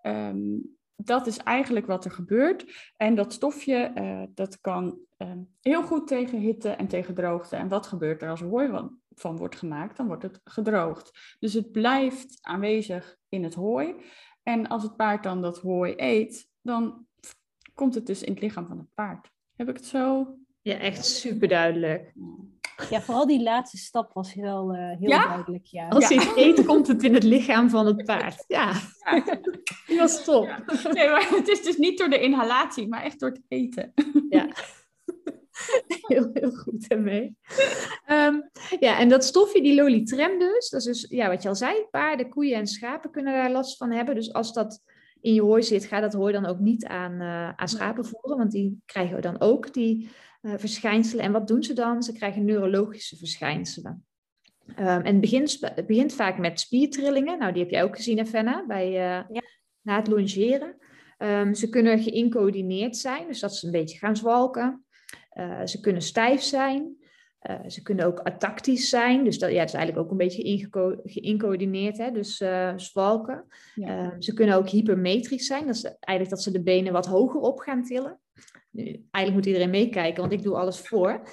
Um, 0.03 0.77
dat 0.97 1.27
is 1.27 1.37
eigenlijk 1.39 1.87
wat 1.87 2.05
er 2.05 2.11
gebeurt. 2.11 2.93
En 2.97 3.15
dat 3.15 3.33
stofje, 3.33 3.93
uh, 3.95 4.23
dat 4.35 4.61
kan 4.61 4.99
um, 5.19 5.49
heel 5.61 5.83
goed 5.83 6.07
tegen 6.07 6.39
hitte 6.39 6.69
en 6.69 6.89
tegen 6.89 7.15
droogte. 7.15 7.57
En 7.57 7.69
wat 7.69 7.87
gebeurt 7.87 8.23
er 8.23 8.29
als 8.29 8.41
er 8.41 8.49
hooi 8.49 8.89
van 9.15 9.37
wordt 9.37 9.57
gemaakt? 9.57 9.97
Dan 9.97 10.07
wordt 10.07 10.23
het 10.23 10.41
gedroogd. 10.45 11.37
Dus 11.39 11.53
het 11.53 11.73
blijft 11.73 12.39
aanwezig 12.41 13.17
in 13.29 13.45
het 13.45 13.55
hooi. 13.55 13.95
En 14.43 14.67
als 14.67 14.83
het 14.83 14.97
paard 14.97 15.23
dan 15.23 15.43
dat 15.43 15.61
hooi 15.61 15.95
eet, 15.97 16.49
dan 16.63 17.07
komt 17.75 17.95
het 17.95 18.07
dus 18.07 18.23
in 18.23 18.33
het 18.33 18.43
lichaam 18.43 18.67
van 18.67 18.79
het 18.79 18.95
paard. 18.95 19.31
Heb 19.57 19.69
ik 19.69 19.77
het 19.77 19.87
zo? 19.87 20.37
Ja, 20.65 20.79
echt 20.79 21.05
super 21.05 21.49
duidelijk. 21.49 22.13
Ja, 22.91 23.01
vooral 23.01 23.27
die 23.27 23.43
laatste 23.43 23.77
stap 23.77 24.13
was 24.13 24.35
wel 24.35 24.75
uh, 24.75 24.99
heel 24.99 25.09
duidelijk. 25.09 25.67
Ja. 25.67 25.89
Als 25.89 26.09
hij 26.09 26.17
het 26.17 26.37
eet, 26.37 26.65
komt 26.65 26.87
het 26.87 27.03
in 27.03 27.15
het 27.15 27.23
lichaam 27.23 27.71
van 27.71 27.87
het 27.87 28.05
paard. 28.05 28.45
Ja, 28.47 28.73
ja. 29.05 29.39
die 29.87 29.99
was 29.99 30.25
top. 30.25 30.47
Nee, 30.93 31.09
maar 31.09 31.29
het 31.31 31.49
is 31.49 31.63
dus 31.63 31.77
niet 31.77 31.99
door 31.99 32.09
de 32.09 32.21
inhalatie, 32.21 32.89
maar 32.89 33.03
echt 33.03 33.21
door 33.21 33.29
het 33.29 33.43
eten. 33.49 33.93
Ja. 34.29 34.49
Heel, 36.01 36.31
heel 36.33 36.51
goed 36.51 36.89
ermee. 36.89 37.37
Um, 38.11 38.51
ja, 38.81 38.99
en 38.99 39.09
dat 39.09 39.25
stofje, 39.25 39.63
die 39.63 39.75
lolitrem 39.75 40.39
dus, 40.39 40.69
dat 40.69 40.81
is 40.81 41.01
dus, 41.01 41.11
ja, 41.11 41.29
wat 41.29 41.43
je 41.43 41.49
al 41.49 41.55
zei, 41.55 41.87
paarden, 41.91 42.29
koeien 42.29 42.57
en 42.57 42.67
schapen 42.67 43.11
kunnen 43.11 43.33
daar 43.33 43.51
last 43.51 43.77
van 43.77 43.91
hebben. 43.91 44.15
Dus 44.15 44.33
als 44.33 44.53
dat 44.53 44.83
in 45.21 45.35
je 45.35 45.43
hooi 45.43 45.63
zit, 45.63 45.85
ga 45.85 46.01
dat 46.01 46.13
hooi 46.13 46.33
dan 46.33 46.47
ook 46.47 46.59
niet 46.59 46.85
aan, 46.87 47.13
uh, 47.13 47.49
aan 47.49 47.69
schapen 47.69 48.05
voeren, 48.05 48.39
want 48.39 48.51
die 48.51 48.83
krijgen 48.87 49.23
dan 49.23 49.41
ook 49.41 49.73
die 49.73 50.11
verschijnselen. 50.45 51.25
En 51.25 51.33
wat 51.33 51.49
doen 51.49 51.63
ze 51.63 51.73
dan? 51.73 52.03
Ze 52.03 52.13
krijgen 52.13 52.45
neurologische 52.45 53.17
verschijnselen. 53.17 54.05
Um, 54.69 54.77
en 54.87 55.05
het 55.05 55.21
begint, 55.21 55.59
het 55.61 55.87
begint, 55.87 56.15
vaak 56.15 56.39
met 56.39 56.61
spiertrillingen. 56.61 57.39
Nou, 57.39 57.53
die 57.53 57.63
heb 57.63 57.71
jij 57.71 57.83
ook 57.83 57.97
gezien, 57.97 58.27
Fenna, 58.27 58.65
bij, 58.67 58.87
uh, 58.87 58.95
ja. 59.29 59.43
na 59.81 59.97
het 59.97 60.07
longeren. 60.07 60.77
Um, 61.19 61.55
ze 61.55 61.69
kunnen 61.69 61.99
geïncoördineerd 61.99 62.97
zijn, 62.97 63.27
dus 63.27 63.41
dat 63.41 63.57
ze 63.57 63.67
een 63.67 63.73
beetje 63.73 63.99
gaan 63.99 64.17
zwalken. 64.17 64.85
Uh, 65.35 65.65
ze 65.65 65.81
kunnen 65.81 66.03
stijf 66.03 66.41
zijn. 66.41 66.97
Uh, 67.51 67.61
ze 67.67 67.83
kunnen 67.83 68.07
ook 68.07 68.19
atactisch 68.19 68.89
zijn, 68.89 69.25
dus 69.25 69.39
dat, 69.39 69.51
ja, 69.51 69.59
dat 69.59 69.69
is 69.69 69.75
eigenlijk 69.75 70.05
ook 70.05 70.11
een 70.11 70.27
beetje 70.27 70.69
geïncoördineerd, 71.05 71.99
hè? 71.99 72.11
dus 72.11 72.41
uh, 72.41 72.73
zwalken. 72.77 73.47
Ja. 73.75 74.05
Uh, 74.05 74.11
ze 74.19 74.35
kunnen 74.35 74.57
ook 74.57 74.69
hypermetrisch 74.69 75.47
zijn, 75.47 75.67
dat 75.67 75.75
is 75.75 75.85
eigenlijk 75.85 76.29
dat 76.31 76.43
ze 76.43 76.51
de 76.51 76.63
benen 76.63 76.93
wat 76.93 77.07
hoger 77.07 77.41
op 77.41 77.59
gaan 77.59 77.83
tillen. 77.83 78.21
Nu, 78.75 78.85
eigenlijk 79.11 79.35
moet 79.35 79.47
iedereen 79.47 79.71
meekijken, 79.71 80.21
want 80.21 80.33
ik 80.33 80.43
doe 80.43 80.57
alles 80.57 80.81
voor. 80.81 81.29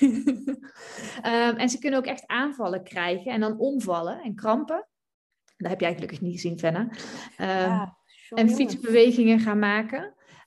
um, 0.00 1.56
en 1.62 1.68
ze 1.68 1.78
kunnen 1.78 1.98
ook 1.98 2.06
echt 2.06 2.26
aanvallen 2.26 2.82
krijgen 2.82 3.32
en 3.32 3.40
dan 3.40 3.58
omvallen 3.58 4.20
en 4.20 4.34
krampen. 4.34 4.88
Dat 5.56 5.70
heb 5.70 5.80
jij 5.80 5.94
gelukkig 5.94 6.20
niet 6.20 6.32
gezien, 6.32 6.58
Fenna. 6.58 6.80
Um, 6.80 6.88
ja, 7.38 7.96
en 8.28 8.50
fietsbewegingen 8.50 9.40
gaan 9.40 9.58
maken. 9.58 10.02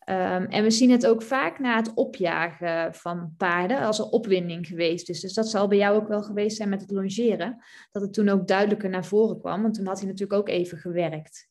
Um, 0.05 0.45
en 0.45 0.63
we 0.63 0.71
zien 0.71 0.91
het 0.91 1.07
ook 1.07 1.21
vaak 1.21 1.59
na 1.59 1.75
het 1.75 1.93
opjagen 1.93 2.93
van 2.93 3.33
paarden 3.37 3.79
als 3.79 3.99
er 3.99 4.09
opwinding 4.09 4.67
geweest 4.67 5.09
is. 5.09 5.21
Dus 5.21 5.33
dat 5.33 5.49
zal 5.49 5.67
bij 5.67 5.77
jou 5.77 5.95
ook 5.95 6.07
wel 6.07 6.21
geweest 6.21 6.57
zijn 6.57 6.69
met 6.69 6.81
het 6.81 6.91
longeren. 6.91 7.63
Dat 7.91 8.01
het 8.01 8.13
toen 8.13 8.29
ook 8.29 8.47
duidelijker 8.47 8.89
naar 8.89 9.05
voren 9.05 9.39
kwam, 9.39 9.61
want 9.61 9.73
toen 9.73 9.85
had 9.85 9.99
hij 9.99 10.07
natuurlijk 10.07 10.39
ook 10.39 10.49
even 10.49 10.77
gewerkt. 10.77 11.49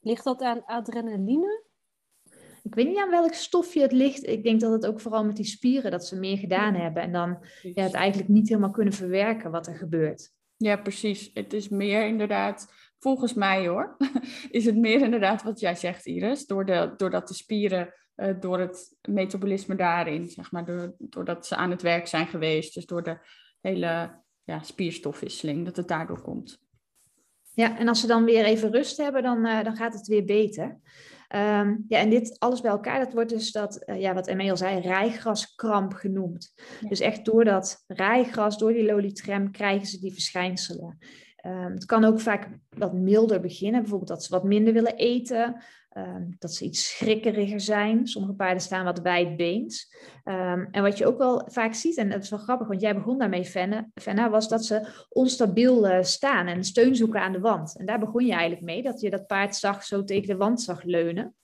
Ligt 0.00 0.24
dat 0.24 0.42
aan 0.42 0.64
adrenaline? 0.64 1.66
Ik 2.68 2.74
weet 2.74 2.88
niet 2.88 2.98
aan 2.98 3.10
welk 3.10 3.32
stofje 3.32 3.80
het 3.80 3.92
ligt. 3.92 4.26
Ik 4.26 4.42
denk 4.42 4.60
dat 4.60 4.72
het 4.72 4.86
ook 4.86 5.00
vooral 5.00 5.24
met 5.24 5.36
die 5.36 5.44
spieren 5.44 5.90
dat 5.90 6.06
ze 6.06 6.18
meer 6.18 6.38
gedaan 6.38 6.74
hebben. 6.74 7.02
En 7.02 7.12
dan 7.12 7.38
ja, 7.62 7.82
het 7.82 7.94
eigenlijk 7.94 8.28
niet 8.28 8.48
helemaal 8.48 8.70
kunnen 8.70 8.92
verwerken 8.92 9.50
wat 9.50 9.66
er 9.66 9.74
gebeurt. 9.74 10.32
Ja, 10.56 10.76
precies. 10.76 11.30
Het 11.34 11.52
is 11.52 11.68
meer 11.68 12.06
inderdaad, 12.06 12.72
volgens 12.98 13.34
mij 13.34 13.68
hoor, 13.68 13.96
is 14.50 14.64
het 14.64 14.76
meer 14.76 15.00
inderdaad 15.00 15.42
wat 15.42 15.60
jij 15.60 15.74
zegt, 15.74 16.06
Iris. 16.06 16.46
Door 16.46 16.64
de, 16.64 16.94
doordat 16.96 17.28
de 17.28 17.34
spieren, 17.34 17.94
uh, 18.16 18.40
door 18.40 18.58
het 18.58 18.96
metabolisme 19.08 19.74
daarin, 19.74 20.28
zeg 20.28 20.52
maar, 20.52 20.64
door, 20.64 20.94
doordat 20.98 21.46
ze 21.46 21.56
aan 21.56 21.70
het 21.70 21.82
werk 21.82 22.06
zijn 22.06 22.26
geweest. 22.26 22.74
Dus 22.74 22.86
door 22.86 23.02
de 23.02 23.18
hele 23.60 24.20
ja, 24.44 24.62
spierstofwisseling, 24.62 25.64
dat 25.64 25.76
het 25.76 25.88
daardoor 25.88 26.22
komt. 26.22 26.66
Ja, 27.54 27.78
en 27.78 27.88
als 27.88 28.00
ze 28.00 28.06
dan 28.06 28.24
weer 28.24 28.44
even 28.44 28.70
rust 28.70 28.96
hebben, 28.96 29.22
dan, 29.22 29.46
uh, 29.46 29.64
dan 29.64 29.76
gaat 29.76 29.94
het 29.94 30.06
weer 30.06 30.24
beter. 30.24 30.80
Um, 31.34 31.84
ja, 31.88 31.98
en 31.98 32.10
dit 32.10 32.38
alles 32.38 32.60
bij 32.60 32.70
elkaar, 32.70 33.04
dat 33.04 33.12
wordt 33.12 33.30
dus 33.30 33.52
dat, 33.52 33.82
uh, 33.86 34.00
ja, 34.00 34.14
wat 34.14 34.26
Emil 34.26 34.56
zei, 34.56 34.80
rijgraskramp 34.80 35.92
genoemd. 35.92 36.52
Ja. 36.80 36.88
Dus 36.88 37.00
echt 37.00 37.24
door 37.24 37.44
dat 37.44 37.84
rijgras, 37.86 38.58
door 38.58 38.72
die 38.72 38.84
lolitrem, 38.84 39.50
krijgen 39.50 39.86
ze 39.86 40.00
die 40.00 40.12
verschijnselen. 40.12 40.98
Um, 41.46 41.72
het 41.72 41.84
kan 41.84 42.04
ook 42.04 42.20
vaak 42.20 42.48
wat 42.68 42.92
milder 42.92 43.40
beginnen, 43.40 43.80
bijvoorbeeld 43.80 44.10
dat 44.10 44.24
ze 44.24 44.30
wat 44.30 44.44
minder 44.44 44.72
willen 44.72 44.96
eten, 44.96 45.62
um, 45.96 46.36
dat 46.38 46.54
ze 46.54 46.64
iets 46.64 46.96
schrikkeriger 46.96 47.60
zijn. 47.60 48.06
Sommige 48.06 48.34
paarden 48.34 48.62
staan 48.62 48.84
wat 48.84 49.00
wijdbeens. 49.00 49.94
Um, 50.24 50.68
en 50.70 50.82
wat 50.82 50.98
je 50.98 51.06
ook 51.06 51.18
wel 51.18 51.48
vaak 51.50 51.74
ziet, 51.74 51.96
en 51.96 52.10
dat 52.10 52.22
is 52.22 52.30
wel 52.30 52.38
grappig, 52.38 52.66
want 52.66 52.80
jij 52.80 52.94
begon 52.94 53.18
daarmee, 53.18 53.44
Fenna, 53.94 54.30
was 54.30 54.48
dat 54.48 54.64
ze 54.64 54.88
onstabiel 55.08 55.90
uh, 55.90 56.02
staan 56.02 56.46
en 56.46 56.64
steun 56.64 56.96
zoeken 56.96 57.20
aan 57.20 57.32
de 57.32 57.40
wand. 57.40 57.78
En 57.78 57.86
daar 57.86 57.98
begon 57.98 58.26
je 58.26 58.32
eigenlijk 58.32 58.62
mee, 58.62 58.82
dat 58.82 59.00
je 59.00 59.10
dat 59.10 59.26
paard 59.26 59.56
zag 59.56 59.84
zo 59.84 60.04
tegen 60.04 60.28
de 60.28 60.36
wand 60.36 60.62
zag 60.62 60.82
leunen. 60.82 61.34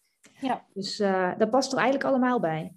Ja. 0.41 0.65
Dus 0.73 1.01
uh, 1.01 1.33
dat 1.39 1.51
past 1.51 1.73
er 1.73 1.79
eigenlijk 1.79 2.09
allemaal 2.09 2.41
bij. 2.41 2.73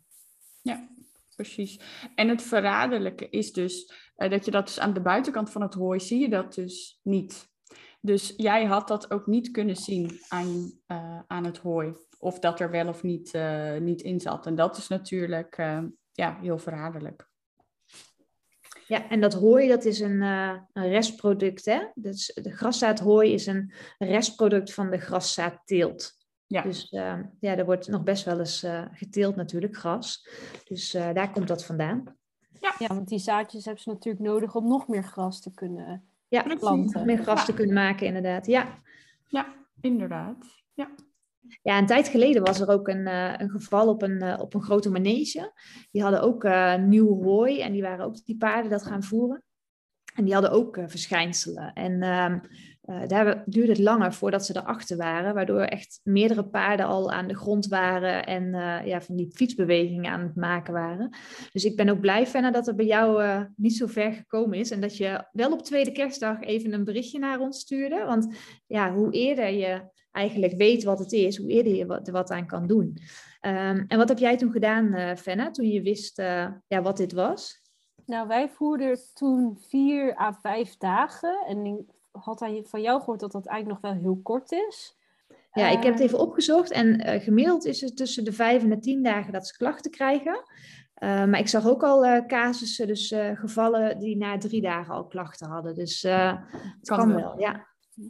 Ja, 0.62 0.88
precies. 1.36 1.80
En 2.16 2.28
het 2.28 2.42
verraderlijke 2.42 3.30
is 3.30 3.54
dus 3.54 3.94
uh, 4.18 4.30
dat 4.30 4.46
je 4.46 4.52
dat 4.52 4.66
dus 4.66 4.80
aan 4.80 4.94
de 4.94 5.02
buitenkant 5.02 5.52
van 5.52 5.62
het 5.62 5.74
hooi 5.74 6.00
zie 6.00 6.20
je 6.20 6.30
dat 6.30 6.54
dus 6.54 7.00
niet. 7.04 7.50
Dus 8.08 8.34
jij 8.38 8.66
had 8.66 8.88
dat 8.88 9.12
ook 9.12 9.28
niet 9.28 9.52
kunnen 9.52 9.76
zien 9.76 10.20
aan, 10.28 10.72
uh, 10.88 11.20
aan 11.28 11.46
het 11.46 11.58
hooi. 11.58 11.94
Of 12.20 12.40
dat 12.40 12.60
er 12.60 12.72
wel 12.72 12.88
of 12.88 13.04
niet, 13.04 13.34
uh, 13.34 13.78
niet 13.78 14.02
in 14.02 14.20
zat. 14.20 14.46
En 14.46 14.56
dat 14.56 14.78
is 14.78 14.88
natuurlijk 14.88 15.58
uh, 15.58 15.84
ja, 16.12 16.38
heel 16.42 16.58
verraderlijk. 16.58 17.30
Ja, 18.88 19.10
en 19.10 19.22
dat 19.22 19.34
hooi, 19.34 19.68
dat 19.68 19.86
is 19.86 20.00
een, 20.00 20.22
een 20.22 20.90
restproduct. 20.90 21.66
Hè? 21.66 21.80
Dus 21.96 22.40
de 22.42 22.52
graszaadhooi 22.52 23.34
is 23.34 23.46
een 23.46 23.74
restproduct 23.98 24.74
van 24.74 24.90
de 24.90 24.98
graszaadteelt. 24.98 26.12
Ja. 26.46 26.62
Dus 26.62 26.90
ja, 27.40 27.58
er 27.58 27.66
wordt 27.66 27.88
nog 27.88 28.04
best 28.04 28.26
wel 28.26 28.40
eens 28.40 28.66
geteeld 28.92 29.36
natuurlijk, 29.36 29.76
gras. 29.76 30.28
Dus 30.64 30.92
daar 30.92 31.32
komt 31.32 31.48
dat 31.48 31.66
vandaan. 31.66 32.18
Ja. 32.60 32.76
ja, 32.80 32.88
want 32.88 33.08
die 33.08 33.20
zaadjes 33.20 33.66
hebben 33.66 33.84
ze 33.84 33.90
natuurlijk 33.90 34.26
nodig 34.26 34.56
om 34.56 34.68
nog 34.68 34.88
meer 34.88 35.04
gras 35.04 35.42
te 35.42 35.54
kunnen 35.54 36.17
ja, 36.28 36.56
planten. 36.56 37.06
meer 37.06 37.18
gras 37.18 37.46
te 37.46 37.54
kunnen 37.54 37.76
maken, 37.76 38.08
inderdaad. 38.08 38.46
Ja, 38.46 38.82
ja 39.28 39.54
inderdaad. 39.82 40.46
Ja. 40.74 40.90
Ja, 41.62 41.78
een 41.78 41.86
tijd 41.86 42.08
geleden 42.08 42.44
was 42.44 42.60
er 42.60 42.70
ook 42.70 42.88
een, 42.88 43.08
uh, 43.08 43.34
een 43.38 43.50
geval 43.50 43.88
op 43.88 44.02
een, 44.02 44.24
uh, 44.24 44.36
op 44.40 44.54
een 44.54 44.62
grote 44.62 44.90
manege. 44.90 45.52
Die 45.92 46.02
hadden 46.02 46.22
ook 46.22 46.44
uh, 46.44 46.76
nieuw 46.76 47.24
hooi 47.24 47.62
en 47.62 47.72
die 47.72 47.82
waren 47.82 48.06
ook 48.06 48.26
die 48.26 48.38
paarden 48.38 48.72
dat 48.72 48.86
gaan 48.86 49.04
voeren. 49.04 49.44
En 50.16 50.24
die 50.24 50.34
hadden 50.34 50.52
ook 50.52 50.80
verschijnselen. 50.86 51.74
En 51.74 52.02
ehm, 52.02 52.40
uh, 52.88 53.08
daar 53.08 53.44
duurde 53.46 53.72
het 53.72 53.82
langer 53.82 54.13
voordat 54.13 54.46
ze 54.46 54.56
erachter 54.56 54.98
waren, 54.98 55.34
waardoor 55.34 55.62
echt 55.62 56.00
meerdere 56.03 56.46
paarden 56.46 56.86
al 56.86 57.12
aan 57.12 57.27
de 57.27 57.36
grond 57.36 57.67
waren 57.67 58.25
en 58.25 58.44
uh, 58.44 58.86
ja, 58.86 59.01
van 59.01 59.15
die 59.15 59.32
fietsbewegingen 59.34 60.12
aan 60.12 60.22
het 60.22 60.36
maken 60.36 60.74
waren. 60.74 61.10
Dus 61.51 61.65
ik 61.65 61.75
ben 61.75 61.89
ook 61.89 62.00
blij, 62.00 62.27
Fenna, 62.27 62.51
dat 62.51 62.65
het 62.65 62.75
bij 62.75 62.86
jou 62.86 63.24
uh, 63.24 63.41
niet 63.56 63.75
zo 63.75 63.88
ver 63.88 64.13
gekomen 64.13 64.58
is 64.58 64.72
en 64.72 64.82
dat 64.82 64.98
je 64.98 65.25
wel 65.32 65.51
op 65.51 65.62
tweede 65.62 65.91
kerstdag 65.91 66.41
even 66.41 66.74
een 66.74 66.84
berichtje 66.84 67.20
naar 67.20 67.39
ons 67.39 67.60
stuurde. 67.60 68.06
Want 68.06 68.36
ja, 68.67 68.94
hoe 68.94 69.12
eerder 69.12 69.50
je 69.50 69.82
eigenlijk 70.12 70.53
weet 70.53 70.84
wat 70.84 71.00
het 71.00 71.12
is, 71.12 71.38
hoe 71.38 71.50
eerder 71.50 71.75
je 71.75 71.86
wat, 71.86 72.08
er 72.08 72.13
wat 72.13 72.32
aan 72.32 72.48
kan 72.48 72.67
doen. 72.67 72.98
Um, 73.41 73.86
en 73.88 73.98
wat 73.98 74.10
heb 74.10 74.17
jij 74.17 74.38
toen 74.38 74.51
gedaan, 74.51 75.17
Fenna, 75.17 75.51
toen 75.51 75.67
je 75.67 75.82
wist 75.82 76.17
ja, 76.67 76.82
wat 76.82 76.98
dit 76.98 77.13
was? 77.13 77.62
Nou, 78.06 78.27
wij 78.27 78.50
voerden 78.50 78.98
toen 79.13 79.58
vier 79.70 80.20
à 80.20 80.34
vijf 80.41 80.77
dagen. 80.77 81.46
En 81.48 81.86
had 82.20 82.40
hij 82.40 82.64
van 82.68 82.82
jou 82.82 83.00
gehoord 83.00 83.20
dat 83.20 83.32
dat 83.32 83.46
eigenlijk 83.46 83.82
nog 83.82 83.92
wel 83.92 84.02
heel 84.02 84.20
kort 84.24 84.52
is. 84.52 84.98
Ja, 85.52 85.70
ik 85.70 85.84
heb 85.84 85.94
het 85.94 86.02
even 86.02 86.20
opgezocht 86.20 86.72
en 86.72 87.08
uh, 87.08 87.24
gemiddeld 87.24 87.66
is 87.66 87.82
het 87.82 87.98
tussen 87.98 88.24
de 88.24 88.32
vijf 88.32 88.64
en 88.64 88.70
de 88.70 88.80
tien 88.80 89.04
dagen 89.04 89.34
dat 89.34 89.48
ze 89.48 89.58
klachten 89.58 89.92
krijgen. 89.92 90.44
Uh, 91.04 91.26
maar 91.26 91.40
ik 91.40 91.48
zag 91.48 91.68
ook 91.68 91.84
al 91.84 92.06
uh, 92.06 92.26
casussen, 92.26 92.88
dus 92.88 93.14
gevallen 93.34 94.00
die 94.00 94.18
na 94.18 94.38
drie 94.38 94.62
dagen 94.62 94.94
al 94.94 95.06
klachten 95.06 95.48
hadden. 95.50 95.76
Dus 95.76 96.02
het 96.02 96.40
kan, 96.82 96.98
kan 96.98 97.08
wel. 97.08 97.18
wel, 97.18 97.40
ja. 97.40 97.68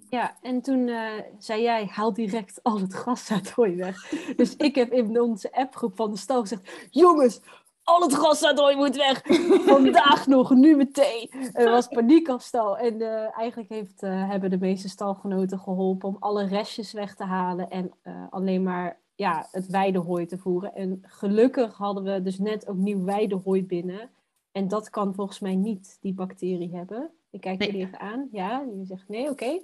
Ja, 0.09 0.37
en 0.41 0.61
toen 0.61 0.91
zei 1.37 1.61
jij, 1.61 1.85
haal 1.85 2.13
direct 2.13 2.59
al 2.63 2.79
het 2.79 2.93
graszaadhooi 2.93 3.75
weg. 3.75 4.09
dus 4.35 4.55
ik 4.55 4.75
heb 4.75 4.91
in 4.91 5.21
onze 5.21 5.51
appgroep 5.51 5.95
van 5.95 6.11
de 6.11 6.17
stal 6.17 6.41
gezegd, 6.41 6.87
jongens, 6.89 7.41
al 7.87 8.01
het 8.01 8.13
graszaadhooi 8.13 8.75
moet 8.75 8.95
weg. 8.95 9.21
Vandaag 9.65 10.27
nog, 10.27 10.53
nu 10.53 10.75
meteen. 10.75 11.29
Er 11.53 11.69
was 11.69 11.87
paniek 11.87 12.27
op 12.27 12.41
stal. 12.41 12.77
En 12.77 13.01
uh, 13.01 13.37
eigenlijk 13.37 13.69
heeft, 13.69 14.03
uh, 14.03 14.29
hebben 14.29 14.49
de 14.49 14.57
meeste 14.57 14.89
stalgenoten 14.89 15.59
geholpen 15.59 16.09
om 16.09 16.17
alle 16.19 16.45
restjes 16.47 16.91
weg 16.91 17.15
te 17.15 17.23
halen. 17.23 17.69
En 17.69 17.91
alleen 18.29 18.63
maar 18.63 18.99
ja, 19.15 19.47
het 19.51 19.67
weidehooi 19.67 20.25
te 20.25 20.37
voeren. 20.37 20.75
En 20.75 20.99
gelukkig 21.01 21.77
hadden 21.77 22.03
we 22.03 22.21
dus 22.21 22.37
net 22.39 22.67
ook 22.67 22.77
nieuw 22.77 23.03
weidehooi 23.03 23.65
binnen. 23.65 24.09
En 24.51 24.67
dat 24.67 24.89
kan 24.89 25.13
volgens 25.15 25.39
mij 25.39 25.55
niet 25.55 25.97
die 26.01 26.13
bacterie 26.13 26.75
hebben. 26.75 27.09
Ik 27.29 27.41
kijk 27.41 27.63
jullie 27.63 27.85
even 27.85 27.99
aan. 27.99 28.27
Ja, 28.31 28.63
jullie 28.69 28.85
zegt 28.85 29.07
nee, 29.07 29.29
oké. 29.29 29.59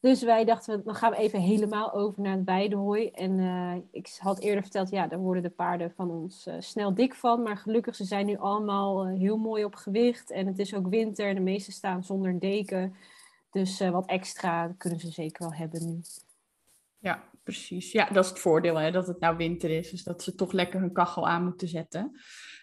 Dus 0.00 0.22
wij 0.22 0.44
dachten, 0.44 0.84
dan 0.84 0.94
gaan 0.94 1.10
we 1.10 1.16
even 1.16 1.40
helemaal 1.40 1.92
over 1.92 2.22
naar 2.22 2.36
het 2.36 2.44
weidehooi. 2.44 3.08
En 3.08 3.38
uh, 3.38 3.74
ik 3.90 4.16
had 4.18 4.40
eerder 4.40 4.62
verteld, 4.62 4.90
ja, 4.90 5.06
daar 5.06 5.18
worden 5.18 5.42
de 5.42 5.50
paarden 5.50 5.92
van 5.96 6.10
ons 6.10 6.46
uh, 6.46 6.54
snel 6.58 6.94
dik 6.94 7.14
van. 7.14 7.42
Maar 7.42 7.56
gelukkig, 7.56 7.94
ze 7.94 8.04
zijn 8.04 8.26
nu 8.26 8.36
allemaal 8.36 9.08
uh, 9.08 9.18
heel 9.18 9.36
mooi 9.36 9.64
op 9.64 9.74
gewicht. 9.74 10.30
En 10.30 10.46
het 10.46 10.58
is 10.58 10.74
ook 10.74 10.88
winter 10.88 11.28
en 11.28 11.34
de 11.34 11.40
meeste 11.40 11.72
staan 11.72 12.04
zonder 12.04 12.40
deken. 12.40 12.94
Dus 13.50 13.80
wat 13.80 14.06
extra 14.06 14.74
kunnen 14.78 15.00
ze 15.00 15.10
zeker 15.10 15.42
wel 15.42 15.54
hebben 15.54 15.86
nu. 15.86 16.00
Ja, 16.98 17.24
precies. 17.42 17.92
Ja, 17.92 18.08
dat 18.10 18.24
is 18.24 18.30
het 18.30 18.38
voordeel, 18.38 18.76
hè, 18.76 18.90
dat 18.90 19.06
het 19.06 19.20
nou 19.20 19.36
winter 19.36 19.70
is. 19.70 19.90
Dus 19.90 20.04
dat 20.04 20.22
ze 20.22 20.34
toch 20.34 20.52
lekker 20.52 20.80
hun 20.80 20.92
kachel 20.92 21.28
aan 21.28 21.44
moeten 21.44 21.68
zetten. 21.68 22.20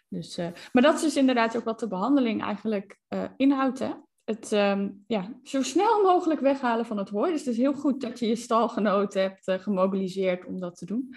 Dus, 0.07 0.37
maar 0.71 0.83
dat 0.83 0.95
is 0.95 1.01
dus 1.01 1.15
inderdaad 1.15 1.57
ook 1.57 1.63
wat 1.63 1.79
de 1.79 1.87
behandeling 1.87 2.43
eigenlijk 2.43 2.99
inhoudt, 3.37 3.79
hè? 3.79 3.91
Het 4.25 4.51
um, 4.51 5.03
ja, 5.07 5.39
zo 5.43 5.61
snel 5.61 6.01
mogelijk 6.01 6.39
weghalen 6.39 6.85
van 6.85 6.97
het 6.97 7.09
hooi. 7.09 7.31
Dus 7.31 7.39
het 7.39 7.49
is 7.49 7.57
heel 7.57 7.73
goed 7.73 8.01
dat 8.01 8.19
je 8.19 8.27
je 8.27 8.35
stalgenoten 8.35 9.21
hebt 9.21 9.47
uh, 9.47 9.59
gemobiliseerd 9.59 10.45
om 10.45 10.59
dat 10.59 10.77
te 10.77 10.85
doen. 10.85 11.15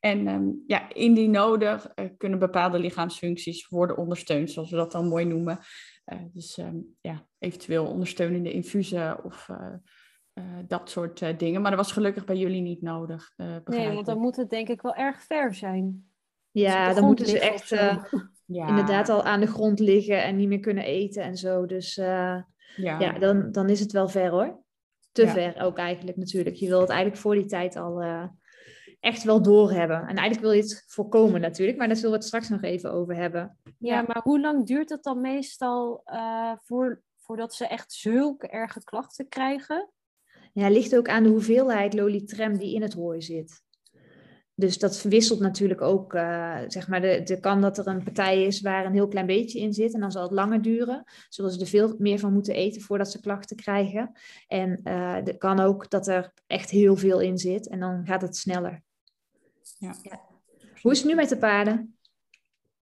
En 0.00 0.28
um, 0.28 0.62
ja, 0.66 0.94
indien 0.94 1.30
nodig 1.30 1.88
uh, 1.94 2.06
kunnen 2.16 2.38
bepaalde 2.38 2.78
lichaamsfuncties 2.78 3.68
worden 3.68 3.96
ondersteund, 3.96 4.50
zoals 4.50 4.70
we 4.70 4.76
dat 4.76 4.92
dan 4.92 5.08
mooi 5.08 5.24
noemen. 5.24 5.58
Uh, 6.06 6.18
dus 6.32 6.56
um, 6.56 6.96
ja, 7.00 7.26
eventueel 7.38 7.86
ondersteunende 7.86 8.52
infusen 8.52 9.24
of 9.24 9.48
dat 10.66 10.90
soort 10.90 11.38
dingen. 11.38 11.60
Maar 11.60 11.70
dat 11.70 11.80
was 11.80 11.92
gelukkig 11.92 12.24
bij 12.24 12.36
jullie 12.36 12.62
niet 12.62 12.82
nodig. 12.82 13.32
nee, 13.64 13.92
want 13.92 14.06
dan 14.06 14.18
moet 14.18 14.36
het 14.36 14.50
denk 14.50 14.68
ik 14.68 14.82
wel 14.82 14.94
erg 14.94 15.22
ver 15.22 15.54
zijn. 15.54 16.10
Ja, 16.50 16.94
dan 16.94 17.04
moeten 17.04 17.26
ze 17.26 17.40
echt 17.40 17.70
ja. 18.48 18.68
inderdaad 18.68 19.08
al 19.08 19.22
aan 19.22 19.40
de 19.40 19.46
grond 19.46 19.78
liggen 19.78 20.22
en 20.22 20.36
niet 20.36 20.48
meer 20.48 20.60
kunnen 20.60 20.84
eten 20.84 21.22
en 21.22 21.36
zo. 21.36 21.66
Dus 21.66 21.96
uh, 21.96 22.06
ja, 22.76 22.98
ja 22.98 23.18
dan, 23.18 23.52
dan 23.52 23.68
is 23.68 23.80
het 23.80 23.92
wel 23.92 24.08
ver 24.08 24.30
hoor. 24.30 24.62
Te 25.12 25.28
ver 25.28 25.62
ook 25.62 25.78
eigenlijk 25.78 26.16
natuurlijk. 26.16 26.56
Je 26.56 26.68
wil 26.68 26.80
het 26.80 26.88
eigenlijk 26.88 27.20
voor 27.20 27.34
die 27.34 27.44
tijd 27.44 27.76
al 27.76 28.02
uh, 28.02 28.24
echt 29.00 29.22
wel 29.22 29.42
doorhebben. 29.42 30.00
En 30.00 30.16
eigenlijk 30.16 30.40
wil 30.40 30.52
je 30.52 30.62
het 30.62 30.84
voorkomen 30.86 31.40
natuurlijk, 31.40 31.78
maar 31.78 31.86
daar 31.86 31.96
zullen 31.96 32.10
we 32.10 32.16
het 32.16 32.26
straks 32.26 32.48
nog 32.48 32.62
even 32.62 32.92
over 32.92 33.16
hebben. 33.16 33.58
Ja, 33.78 34.02
maar 34.02 34.20
hoe 34.22 34.40
lang 34.40 34.66
duurt 34.66 34.90
het 34.90 35.02
dan 35.02 35.20
meestal 35.20 36.02
uh, 36.06 36.52
voor, 36.56 37.02
voordat 37.16 37.54
ze 37.54 37.66
echt 37.66 37.92
zulke 37.92 38.48
erge 38.48 38.84
klachten 38.84 39.28
krijgen? 39.28 39.90
Ja, 40.52 40.68
ligt 40.68 40.96
ook 40.96 41.08
aan 41.08 41.22
de 41.22 41.28
hoeveelheid 41.28 41.94
lolitrem 41.94 42.58
die 42.58 42.74
in 42.74 42.82
het 42.82 42.94
hooi 42.94 43.22
zit. 43.22 43.62
Dus 44.58 44.78
dat 44.78 44.98
verwisselt 44.98 45.40
natuurlijk 45.40 45.80
ook, 45.80 46.14
uh, 46.14 46.58
zeg 46.66 46.88
maar, 46.88 47.00
de, 47.00 47.22
de 47.22 47.40
kan 47.40 47.60
dat 47.60 47.78
er 47.78 47.86
een 47.86 48.02
partij 48.02 48.42
is 48.44 48.60
waar 48.60 48.84
een 48.86 48.92
heel 48.92 49.08
klein 49.08 49.26
beetje 49.26 49.60
in 49.60 49.72
zit 49.72 49.94
en 49.94 50.00
dan 50.00 50.12
zal 50.12 50.22
het 50.22 50.32
langer 50.32 50.62
duren. 50.62 51.04
Zullen 51.28 51.50
ze 51.50 51.60
er 51.60 51.66
veel 51.66 51.94
meer 51.98 52.18
van 52.18 52.32
moeten 52.32 52.54
eten 52.54 52.82
voordat 52.82 53.10
ze 53.10 53.20
klachten 53.20 53.56
krijgen. 53.56 54.12
En 54.46 54.80
uh, 54.84 55.14
het 55.14 55.38
kan 55.38 55.60
ook 55.60 55.90
dat 55.90 56.06
er 56.06 56.32
echt 56.46 56.70
heel 56.70 56.96
veel 56.96 57.20
in 57.20 57.38
zit 57.38 57.68
en 57.68 57.80
dan 57.80 58.06
gaat 58.06 58.22
het 58.22 58.36
sneller. 58.36 58.82
Ja. 59.78 59.94
ja. 60.02 60.20
Hoe 60.82 60.92
is 60.92 60.98
het 60.98 61.08
nu 61.08 61.14
met 61.14 61.28
de 61.28 61.38
paarden? 61.38 61.98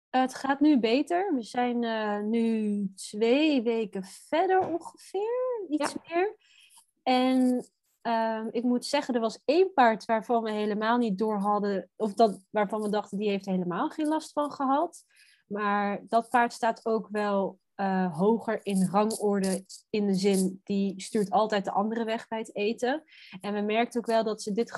Het 0.09 0.35
gaat 0.35 0.59
nu 0.59 0.79
beter. 0.79 1.33
We 1.35 1.43
zijn 1.43 1.83
uh, 1.83 2.19
nu 2.19 2.87
twee 2.95 3.61
weken 3.61 4.03
verder 4.03 4.59
ongeveer, 4.59 5.65
iets 5.69 5.95
meer. 6.07 6.35
En 7.03 7.65
Ehm, 8.05 8.47
ik 8.51 8.63
moet 8.63 8.85
zeggen, 8.85 9.13
er 9.13 9.19
was 9.19 9.41
één 9.45 9.73
paard 9.73 10.05
waarvan 10.05 10.43
we 10.43 10.51
helemaal 10.51 10.97
niet 10.97 11.17
door 11.17 11.37
hadden, 11.37 11.89
of 11.95 12.13
dat, 12.13 12.39
waarvan 12.49 12.81
we 12.81 12.89
dachten, 12.89 13.17
die 13.17 13.29
heeft 13.29 13.45
helemaal 13.45 13.89
geen 13.89 14.07
last 14.07 14.31
van 14.31 14.51
gehad. 14.51 15.03
Maar 15.47 16.01
dat 16.07 16.29
paard 16.29 16.53
staat 16.53 16.85
ook 16.85 17.07
wel 17.11 17.59
uh, 17.75 18.17
hoger 18.17 18.59
in 18.63 18.87
rangorde 18.91 19.65
in 19.89 20.07
de 20.07 20.13
zin, 20.13 20.61
die 20.63 21.01
stuurt 21.01 21.29
altijd 21.29 21.65
de 21.65 21.71
andere 21.71 22.03
weg 22.03 22.27
bij 22.27 22.39
het 22.39 22.55
eten. 22.55 23.03
En 23.41 23.53
we 23.53 23.61
merkten 23.61 23.99
ook 23.99 24.05
wel 24.05 24.23
dat 24.23 24.41
ze 24.41 24.51
dit 24.51 24.71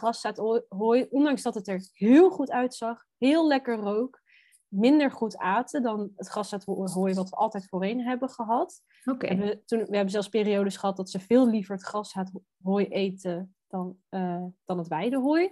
hooi, 0.67 1.07
ondanks 1.09 1.41
dat 1.41 1.55
het 1.55 1.67
er 1.67 1.89
heel 1.93 2.29
goed 2.29 2.51
uitzag, 2.51 3.05
heel 3.17 3.47
lekker 3.47 3.75
rook, 3.75 4.21
minder 4.67 5.11
goed 5.11 5.37
aten 5.37 5.83
dan 5.83 6.11
het 6.15 6.27
graszaadhooi 6.27 7.13
wat 7.13 7.29
we 7.29 7.35
altijd 7.35 7.67
voorheen 7.67 8.01
hebben 8.01 8.29
gehad. 8.29 8.81
Okay. 9.05 9.37
we, 9.37 9.61
toen, 9.65 9.79
we 9.79 9.95
hebben 9.95 10.09
zelfs 10.09 10.29
periodes 10.29 10.77
gehad 10.77 10.97
dat 10.97 11.09
ze 11.09 11.19
veel 11.19 11.47
liever 11.49 11.75
het 11.75 11.85
graszaadhooi 11.85 12.85
eten 12.87 13.55
dan, 13.67 13.97
uh, 14.09 14.43
dan 14.65 14.77
het 14.77 14.87
weidehooi. 14.87 15.51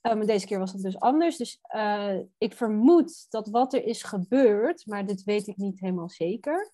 Maar 0.00 0.26
deze 0.26 0.46
keer 0.46 0.58
was 0.58 0.72
het 0.72 0.82
dus 0.82 1.00
anders. 1.00 1.36
Dus 1.36 1.60
uh, 1.74 2.18
ik 2.38 2.54
vermoed 2.54 3.26
dat 3.30 3.48
wat 3.48 3.74
er 3.74 3.84
is 3.84 4.02
gebeurd, 4.02 4.86
maar 4.86 5.06
dit 5.06 5.24
weet 5.24 5.46
ik 5.46 5.56
niet 5.56 5.80
helemaal 5.80 6.08
zeker, 6.08 6.72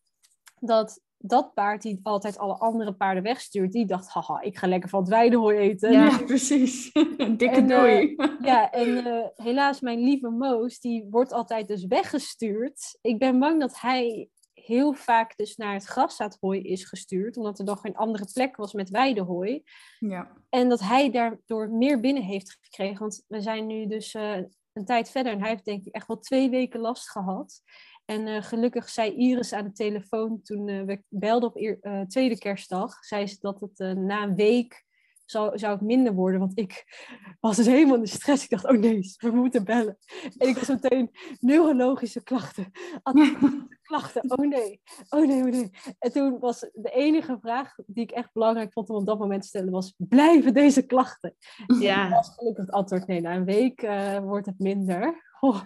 dat 0.61 1.01
dat 1.18 1.54
paard 1.54 1.83
die 1.83 2.00
altijd 2.02 2.38
alle 2.38 2.54
andere 2.54 2.92
paarden 2.92 3.22
wegstuurt, 3.22 3.72
die 3.72 3.87
dacht, 3.87 4.09
haha, 4.09 4.40
ik 4.40 4.59
ga 4.59 4.66
lekker 4.66 4.88
van 4.88 5.00
het 5.00 5.09
weidehooi 5.09 5.59
eten. 5.59 5.92
Ja, 5.92 6.18
precies. 6.26 6.92
Dikke 7.37 7.64
doei. 7.64 8.14
Uh, 8.16 8.26
ja, 8.40 8.70
en 8.83 8.88
uh, 8.88 9.24
helaas 9.35 9.81
mijn 9.81 10.00
lieve 10.00 10.31
Moos, 10.31 10.81
die 10.81 11.07
wordt 11.11 11.33
altijd 11.33 11.68
dus 11.68 11.87
weggestuurd. 11.87 12.98
Ik 13.00 13.18
ben 13.18 13.38
bang 13.38 13.61
dat 13.61 13.81
hij 13.81 14.28
heel 14.52 14.92
vaak 14.92 15.37
dus 15.37 15.57
naar 15.57 15.72
het 15.72 15.85
graszaadhooi 15.85 16.62
is 16.62 16.85
gestuurd, 16.85 17.37
omdat 17.37 17.59
er 17.59 17.64
nog 17.64 17.81
geen 17.81 17.96
andere 17.96 18.28
plek 18.33 18.57
was 18.57 18.72
met 18.72 18.90
weidehooi. 18.90 19.62
Ja. 19.98 20.33
En 20.48 20.68
dat 20.68 20.81
hij 20.81 21.11
daardoor 21.11 21.70
meer 21.70 22.00
binnen 22.00 22.22
heeft 22.22 22.59
gekregen, 22.61 22.98
want 22.98 23.24
we 23.26 23.40
zijn 23.40 23.66
nu 23.66 23.87
dus 23.87 24.14
uh, 24.14 24.37
een 24.72 24.85
tijd 24.85 25.11
verder 25.11 25.33
en 25.33 25.40
hij 25.40 25.48
heeft 25.48 25.64
denk 25.64 25.85
ik 25.85 25.94
echt 25.94 26.07
wel 26.07 26.18
twee 26.18 26.50
weken 26.50 26.81
last 26.81 27.11
gehad. 27.11 27.62
En 28.11 28.27
uh, 28.27 28.42
gelukkig 28.42 28.88
zei 28.88 29.14
Iris 29.14 29.53
aan 29.53 29.64
de 29.64 29.73
telefoon 29.73 30.42
toen 30.42 30.68
uh, 30.68 30.83
we 30.83 31.03
belden 31.09 31.49
op 31.49 31.59
uh, 31.59 32.01
tweede 32.01 32.38
kerstdag, 32.38 33.05
zei 33.05 33.27
ze 33.27 33.37
dat 33.40 33.61
het 33.61 33.97
na 33.97 34.23
een 34.23 34.35
week 34.35 34.87
zou, 35.25 35.59
zou 35.59 35.73
het 35.73 35.83
minder 35.83 36.14
worden. 36.14 36.40
Want 36.40 36.59
ik 36.59 36.85
was 37.40 37.57
dus 37.57 37.66
helemaal 37.66 37.94
in 37.94 38.01
de 38.01 38.09
stress. 38.09 38.44
Ik 38.44 38.51
dacht, 38.51 38.68
oh 38.68 38.79
nee, 38.79 39.14
we 39.18 39.31
moeten 39.31 39.64
bellen. 39.64 39.99
En 40.37 40.49
ik 40.49 40.59
was 40.59 40.68
meteen 40.68 41.11
neurologische 41.40 42.23
klachten. 42.23 42.71
klachten, 43.83 44.31
oh 44.31 44.49
nee, 44.49 44.81
oh 45.09 45.27
nee, 45.27 45.42
oh 45.42 45.51
nee. 45.51 45.71
En 45.99 46.12
toen 46.12 46.38
was 46.38 46.61
de 46.73 46.90
enige 46.90 47.38
vraag 47.40 47.75
die 47.87 48.03
ik 48.03 48.11
echt 48.11 48.33
belangrijk 48.33 48.73
vond 48.73 48.90
om 48.90 48.97
op 48.97 49.07
dat 49.07 49.18
moment 49.18 49.42
te 49.42 49.49
stellen, 49.49 49.73
was, 49.73 49.94
blijven 49.97 50.55
deze 50.55 50.83
klachten? 50.83 51.35
Ja. 51.81 52.11
was 52.11 52.29
gelukkig 52.29 52.64
het 52.64 52.75
antwoord, 52.75 53.07
nee, 53.07 53.21
na 53.21 53.35
een 53.35 53.44
week 53.44 53.81
wordt 54.23 54.47
het 54.47 54.59
minder. 54.59 55.27
Oh. 55.40 55.62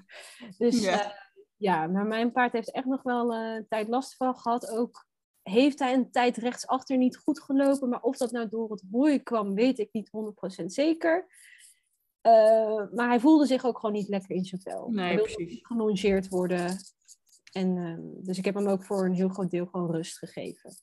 Dus 0.58 0.84
ja 0.84 1.21
ja, 1.62 1.86
maar 1.86 2.06
mijn 2.06 2.32
paard 2.32 2.52
heeft 2.52 2.70
echt 2.70 2.86
nog 2.86 3.02
wel 3.02 3.34
uh, 3.34 3.54
een 3.54 3.68
tijd 3.68 3.88
last 3.88 4.16
van 4.16 4.36
gehad. 4.36 4.70
Ook 4.70 5.06
heeft 5.42 5.78
hij 5.78 5.94
een 5.94 6.10
tijd 6.10 6.36
rechtsachter 6.36 6.96
niet 6.96 7.16
goed 7.16 7.40
gelopen. 7.40 7.88
Maar 7.88 8.02
of 8.02 8.16
dat 8.16 8.30
nou 8.30 8.48
door 8.48 8.70
het 8.70 8.84
hooi 8.90 9.22
kwam, 9.22 9.54
weet 9.54 9.78
ik 9.78 9.88
niet 9.92 10.10
100% 10.62 10.64
zeker. 10.64 11.26
Uh, 12.26 12.90
maar 12.94 13.08
hij 13.08 13.20
voelde 13.20 13.46
zich 13.46 13.64
ook 13.64 13.78
gewoon 13.78 13.94
niet 13.94 14.08
lekker 14.08 14.30
in 14.30 14.44
zijn 14.44 14.60
vel. 14.60 14.88
Nee, 14.90 15.04
hij 15.04 15.14
wilde 15.14 15.34
precies. 15.34 15.66
gelongeerd 15.66 16.28
worden. 16.28 16.76
En, 17.52 17.76
uh, 17.76 18.24
dus 18.26 18.38
ik 18.38 18.44
heb 18.44 18.54
hem 18.54 18.68
ook 18.68 18.84
voor 18.84 19.04
een 19.04 19.14
heel 19.14 19.28
groot 19.28 19.50
deel 19.50 19.66
gewoon 19.66 19.90
rust 19.90 20.18
gegeven. 20.18 20.74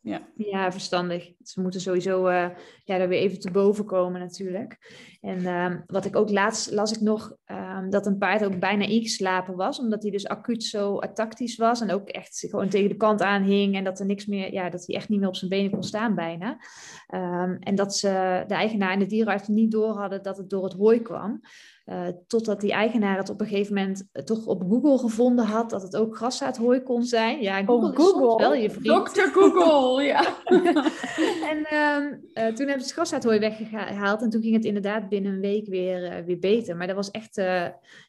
Ja. 0.00 0.28
ja, 0.34 0.72
verstandig. 0.72 1.32
Ze 1.42 1.60
moeten 1.60 1.80
sowieso 1.80 2.28
uh, 2.28 2.48
ja, 2.84 2.98
daar 2.98 3.08
weer 3.08 3.20
even 3.20 3.40
te 3.40 3.50
boven 3.50 3.84
komen 3.84 4.20
natuurlijk. 4.20 4.78
En 5.20 5.38
uh, 5.38 5.74
wat 5.86 6.04
ik 6.04 6.16
ook 6.16 6.30
laatst 6.30 6.70
las 6.70 6.92
ik 6.92 7.00
nog, 7.00 7.36
uh, 7.46 7.88
dat 7.88 8.06
een 8.06 8.18
paard 8.18 8.44
ook 8.44 8.58
bijna 8.58 8.84
ingeslapen 8.84 9.56
was, 9.56 9.78
omdat 9.78 10.02
hij 10.02 10.10
dus 10.10 10.28
acuut 10.28 10.64
zo 10.64 10.98
tactisch 10.98 11.56
was 11.56 11.80
en 11.80 11.90
ook 11.90 12.08
echt 12.08 12.46
gewoon 12.50 12.68
tegen 12.68 12.88
de 12.88 12.96
kant 12.96 13.22
aan 13.22 13.42
hing 13.42 13.74
en 13.76 13.84
dat 13.84 14.00
er 14.00 14.06
niks 14.06 14.26
meer, 14.26 14.52
ja, 14.52 14.70
dat 14.70 14.86
hij 14.86 14.96
echt 14.96 15.08
niet 15.08 15.18
meer 15.18 15.28
op 15.28 15.36
zijn 15.36 15.50
benen 15.50 15.70
kon 15.70 15.82
staan 15.82 16.14
bijna. 16.14 16.58
Ehm, 17.06 17.56
en 17.60 17.74
dat 17.74 17.96
ze, 17.96 18.44
de 18.46 18.54
eigenaar 18.54 18.92
en 18.92 18.98
de 18.98 19.06
dierenarts 19.06 19.48
niet 19.48 19.70
door 19.70 19.96
hadden 19.96 20.22
dat 20.22 20.36
het 20.36 20.50
door 20.50 20.64
het 20.64 20.72
hooi 20.72 21.02
kwam. 21.02 21.40
Uh, 21.88 22.06
totdat 22.26 22.60
die 22.60 22.72
eigenaar 22.72 23.16
het 23.16 23.30
op 23.30 23.40
een 23.40 23.46
gegeven 23.46 23.74
moment 23.74 24.08
uh, 24.12 24.22
toch 24.22 24.46
op 24.46 24.62
Google 24.68 24.98
gevonden 24.98 25.44
had 25.44 25.70
dat 25.70 25.82
het 25.82 25.96
ook 25.96 26.16
graszaadhooi 26.16 26.82
kon 26.82 27.02
zijn. 27.02 27.42
Ja, 27.42 27.64
Google, 27.64 27.88
oh, 27.88 27.96
Google. 27.96 28.34
is 28.34 28.48
wel 28.48 28.54
je 28.54 28.70
vriend. 28.70 29.14
Dr. 29.14 29.20
Google, 29.20 30.02
ja. 30.02 30.36
en 31.50 31.58
uh, 31.58 32.46
toen 32.46 32.66
hebben 32.66 32.66
ze 32.66 32.70
het 32.70 32.90
graszaadhooi 32.90 33.38
weggehaald 33.38 34.22
en 34.22 34.30
toen 34.30 34.42
ging 34.42 34.54
het 34.54 34.64
inderdaad 34.64 35.08
binnen 35.08 35.32
een 35.32 35.40
week 35.40 35.68
weer, 35.68 36.24
weer 36.24 36.38
beter. 36.38 36.76
Maar 36.76 36.86
dat 36.86 36.96
was 36.96 37.10
echt, 37.10 37.36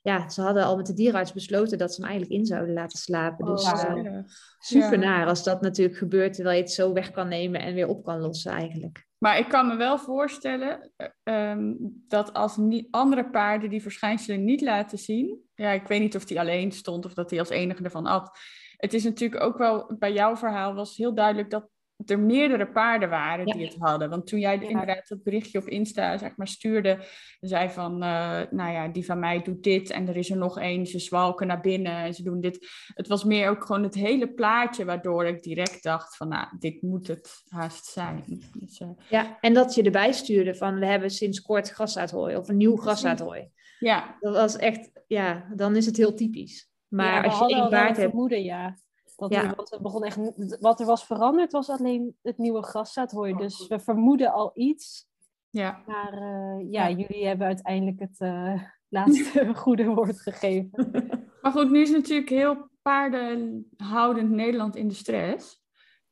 ja, 0.02 0.30
ze 0.30 0.42
hadden 0.42 0.64
al 0.64 0.76
met 0.76 0.86
de 0.86 0.94
dierenarts 0.94 1.34
besloten 1.34 1.78
dat 1.78 1.94
ze 1.94 2.02
hem 2.02 2.10
eigenlijk 2.10 2.40
in 2.40 2.46
zouden 2.46 2.74
laten 2.74 3.00
slapen. 3.00 3.46
Dus 3.46 3.64
oh, 3.64 4.20
super 4.60 5.00
ja. 5.00 5.06
naar 5.06 5.28
als 5.28 5.44
dat 5.44 5.62
natuurlijk 5.62 5.98
gebeurt 5.98 6.34
terwijl 6.34 6.56
je 6.56 6.64
het 6.64 6.72
zo 6.72 6.94
weg 6.94 7.12
kan 7.12 7.28
nemen 7.28 7.62
en 7.62 7.74
weer 7.74 7.88
op 7.88 8.04
kan 8.04 8.20
lossen 8.20 8.52
eigenlijk. 8.52 9.08
Maar 9.20 9.38
ik 9.38 9.50
kan 9.50 9.68
me 9.68 9.76
wel 9.76 9.98
voorstellen 9.98 10.92
eh, 10.96 11.08
ehm, 11.24 11.74
dat 12.08 12.34
als 12.34 12.58
niet, 12.58 12.88
andere 12.92 13.30
paarden 13.30 13.70
die 13.70 13.82
verschijnselen 13.82 14.44
niet 14.44 14.62
laten 14.62 14.98
zien. 14.98 15.50
Ja, 15.56 15.70
ik 15.70 15.88
weet 15.88 16.02
niet 16.02 16.16
of 16.16 16.26
die 16.26 16.40
alleen 16.40 16.72
stond 16.72 17.06
of 17.06 17.14
dat 17.14 17.30
hij 17.30 17.40
als 17.40 17.50
enige 17.50 17.84
ervan 17.84 18.06
at. 18.06 18.38
Het 18.78 18.94
is 18.94 19.04
natuurlijk 19.04 19.44
ook 19.44 19.58
wel, 19.58 19.96
bij 20.00 20.14
jouw 20.14 20.36
verhaal 20.36 20.74
was 20.74 20.98
heel 20.98 21.14
duidelijk 21.14 21.50
dat 21.50 21.70
er 22.06 22.20
meerdere 22.20 22.68
paarden 22.68 23.10
waren 23.10 23.46
die 23.46 23.66
het 23.66 23.76
hadden. 23.80 24.10
Want 24.10 24.28
toen 24.28 24.40
jij 24.40 24.60
inderdaad 24.60 25.08
dat 25.08 25.24
berichtje 25.24 25.60
op 25.60 25.68
Insta 25.68 26.18
zeg 26.18 26.36
maar, 26.36 26.48
stuurde, 26.48 27.00
zei 27.40 27.70
van, 27.70 27.94
uh, 27.94 28.42
nou 28.50 28.72
ja, 28.72 28.88
die 28.88 29.06
van 29.06 29.20
mij 29.20 29.42
doet 29.42 29.64
dit 29.64 29.90
en 29.90 30.08
er 30.08 30.18
is 30.18 30.30
er 30.30 30.38
nog 30.38 30.60
één, 30.60 30.86
ze 30.86 31.00
zwalken 31.00 31.48
naar 31.48 31.62
binnen 31.62 31.96
en 31.96 32.14
ze 32.14 32.24
doen 32.24 32.42
dit. 32.42 32.68
Het 32.94 33.08
was 33.08 33.24
meer 33.24 33.50
ook 33.50 33.66
gewoon 33.66 33.84
het 33.84 33.96
hele 33.96 34.34
plaatje 34.34 34.86
waardoor 34.86 35.26
ik 35.26 35.44
direct 35.44 35.84
dacht 35.84 36.18
van, 36.18 36.28
nou, 36.28 36.48
dit 36.60 36.82
moet 36.82 37.08
het 37.08 37.44
haast 37.48 37.86
zijn. 37.86 38.24
Dus, 38.60 38.80
uh... 38.80 38.90
Ja, 39.10 39.38
en 39.40 39.54
dat 39.54 39.76
je 39.76 39.84
erbij 39.84 40.12
stuurde 40.12 40.56
van, 40.56 40.80
we 40.80 40.86
hebben 40.86 41.10
sinds 41.10 41.42
kort 41.42 41.70
grasaardhooi 41.70 42.36
of 42.36 42.50
een 42.50 42.58
nieuw 42.58 42.76
grasaardhooi. 42.76 43.50
Ja. 43.80 44.18
Dat 44.20 44.34
was 44.34 44.56
echt, 44.56 44.92
ja, 45.08 45.46
dan 45.56 45.76
is 45.76 45.86
het 45.86 45.98
heel 45.98 46.14
typisch. 46.14 46.70
Maar 46.88 47.24
ja, 47.24 47.30
als 47.30 47.40
je 47.40 47.56
één 47.56 47.70
paard 47.70 47.98
hebt... 47.98 48.10
vermoeden, 48.10 48.44
ja. 48.44 48.78
Dat 49.20 49.34
ja. 49.34 49.54
het 49.56 49.80
begon 49.82 50.04
echt, 50.04 50.20
wat 50.60 50.80
er 50.80 50.86
was 50.86 51.06
veranderd 51.06 51.52
was 51.52 51.70
alleen 51.70 52.18
het 52.22 52.38
nieuwe 52.38 52.64
graszaadhooi. 52.64 53.34
Dus 53.34 53.68
we 53.68 53.80
vermoeden 53.80 54.32
al 54.32 54.52
iets. 54.54 55.08
Ja. 55.50 55.84
Maar 55.86 56.14
uh, 56.14 56.72
ja, 56.72 56.90
jullie 56.90 57.26
hebben 57.26 57.48
uiteindelijk 57.48 58.00
het 58.00 58.20
uh, 58.20 58.64
laatste 58.88 59.52
goede 59.56 59.86
woord 59.86 60.22
gegeven. 60.22 60.70
Maar 61.42 61.52
goed, 61.52 61.72
nu 61.72 61.82
is 61.82 61.92
natuurlijk 61.92 62.30
heel 62.30 62.70
paardenhoudend 62.82 64.30
Nederland 64.30 64.76
in 64.76 64.88
de 64.88 64.94
stress. 64.94 65.64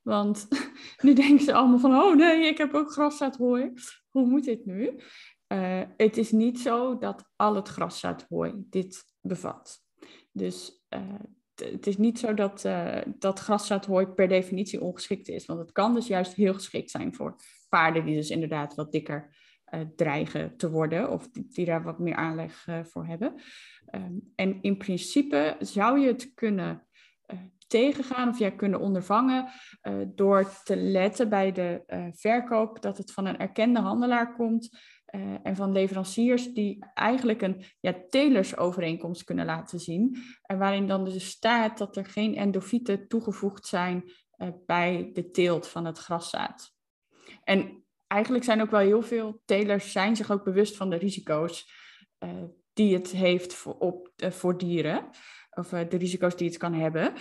Want 0.01 0.47
nu 1.03 1.13
denken 1.13 1.45
ze 1.45 1.53
allemaal 1.53 1.79
van, 1.79 1.95
oh 1.95 2.15
nee, 2.15 2.47
ik 2.47 2.57
heb 2.57 2.73
ook 2.73 2.91
graszaadhooi. 2.91 3.73
Hoe 4.09 4.25
moet 4.25 4.43
dit 4.43 4.65
nu? 4.65 4.99
Uh, 5.47 5.81
het 5.97 6.17
is 6.17 6.31
niet 6.31 6.59
zo 6.59 6.97
dat 6.97 7.29
al 7.35 7.55
het 7.55 7.67
graszaadhooi 7.67 8.53
dit 8.55 9.03
bevat. 9.21 9.79
Dus 10.31 10.85
het 11.61 11.87
is 11.87 11.97
niet 11.97 12.19
zo 12.19 12.33
dat, 12.33 12.65
uh, 12.65 12.97
dat 13.05 13.39
graszaadhooi 13.39 14.05
per 14.05 14.27
definitie 14.27 14.81
ongeschikt 14.81 15.27
is. 15.27 15.45
Want 15.45 15.59
het 15.59 15.71
kan 15.71 15.93
dus 15.93 16.07
juist 16.07 16.33
heel 16.33 16.53
geschikt 16.53 16.91
zijn 16.91 17.15
voor 17.15 17.35
paarden 17.69 18.05
die 18.05 18.15
dus 18.15 18.29
inderdaad 18.29 18.75
wat 18.75 18.91
dikker 18.91 19.35
uh, 19.73 19.81
dreigen 19.95 20.57
te 20.57 20.69
worden. 20.69 21.11
Of 21.11 21.29
die, 21.31 21.65
daar 21.65 21.83
wat 21.83 21.99
meer 21.99 22.15
aanleg 22.15 22.67
uh, 22.67 22.83
voor 22.83 23.05
hebben. 23.05 23.33
Um, 23.91 24.31
en 24.35 24.61
in 24.61 24.77
principe 24.77 25.55
zou 25.59 25.99
je 25.99 26.07
het 26.07 26.31
kunnen 26.33 26.81
tegengaan 27.67 28.29
of 28.29 28.39
jij 28.39 28.55
kunnen 28.55 28.79
ondervangen 28.79 29.49
door 30.15 30.61
te 30.63 30.75
letten 30.75 31.29
bij 31.29 31.51
de 31.51 31.83
verkoop 32.15 32.81
dat 32.81 32.97
het 32.97 33.11
van 33.11 33.25
een 33.25 33.37
erkende 33.37 33.79
handelaar 33.79 34.35
komt. 34.35 34.69
Uh, 35.15 35.35
en 35.43 35.55
van 35.55 35.71
leveranciers 35.71 36.53
die 36.53 36.85
eigenlijk 36.93 37.41
een 37.41 37.63
ja, 37.79 37.95
telersovereenkomst 38.09 39.23
kunnen 39.23 39.45
laten 39.45 39.79
zien. 39.79 40.17
En 40.41 40.57
waarin 40.57 40.87
dan 40.87 41.03
dus 41.03 41.27
staat 41.27 41.77
dat 41.77 41.97
er 41.97 42.05
geen 42.05 42.35
endofieten 42.35 43.07
toegevoegd 43.07 43.65
zijn 43.65 44.11
uh, 44.37 44.47
bij 44.65 45.09
de 45.13 45.29
teelt 45.29 45.67
van 45.67 45.85
het 45.85 45.97
graszaad. 45.97 46.73
En 47.43 47.85
eigenlijk 48.07 48.43
zijn 48.43 48.61
ook 48.61 48.71
wel 48.71 48.79
heel 48.79 49.01
veel 49.01 49.41
telers 49.45 49.91
zijn 49.91 50.15
zich 50.15 50.31
ook 50.31 50.43
bewust 50.43 50.75
van 50.75 50.89
de 50.89 50.95
risico's 50.95 51.71
uh, 52.19 52.43
die 52.73 52.93
het 52.93 53.11
heeft 53.11 53.53
voor, 53.53 53.77
op, 53.77 54.09
voor 54.17 54.57
dieren. 54.57 55.09
Of 55.49 55.69
de 55.69 55.97
risico's 55.97 56.35
die 56.35 56.47
het 56.47 56.57
kan 56.57 56.73
hebben. 56.73 57.13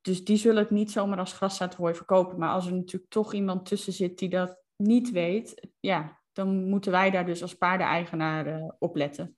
dus 0.00 0.24
die 0.24 0.36
zullen 0.36 0.62
het 0.62 0.70
niet 0.70 0.90
zomaar 0.90 1.18
als 1.18 1.32
graszaadhooi 1.32 1.94
verkopen. 1.94 2.38
Maar 2.38 2.52
als 2.52 2.66
er 2.66 2.74
natuurlijk 2.74 3.12
toch 3.12 3.34
iemand 3.34 3.66
tussen 3.66 3.92
zit 3.92 4.18
die 4.18 4.28
dat 4.28 4.62
niet 4.76 5.10
weet, 5.10 5.68
ja, 5.80 6.21
dan 6.32 6.64
moeten 6.64 6.92
wij 6.92 7.10
daar 7.10 7.26
dus 7.26 7.42
als 7.42 7.54
paardeneigenaar 7.54 8.46
uh, 8.46 8.68
op 8.78 8.96
letten. 8.96 9.36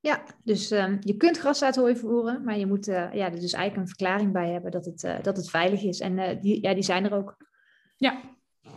Ja, 0.00 0.24
dus 0.44 0.72
uh, 0.72 1.00
je 1.00 1.16
kunt 1.16 1.38
graszaadhooi 1.38 1.96
voeren, 1.96 2.44
maar 2.44 2.58
je 2.58 2.66
moet 2.66 2.88
uh, 2.88 3.12
ja, 3.12 3.24
er 3.24 3.40
dus 3.40 3.52
eigenlijk 3.52 3.76
een 3.76 3.96
verklaring 3.96 4.32
bij 4.32 4.50
hebben 4.50 4.70
dat 4.70 4.84
het, 4.84 5.02
uh, 5.02 5.22
dat 5.22 5.36
het 5.36 5.50
veilig 5.50 5.82
is. 5.82 6.00
En 6.00 6.40
die, 6.40 6.62
ja, 6.62 6.74
die 6.74 6.82
zijn 6.82 7.04
er 7.04 7.14
ook. 7.14 7.36
Ja. 7.96 8.20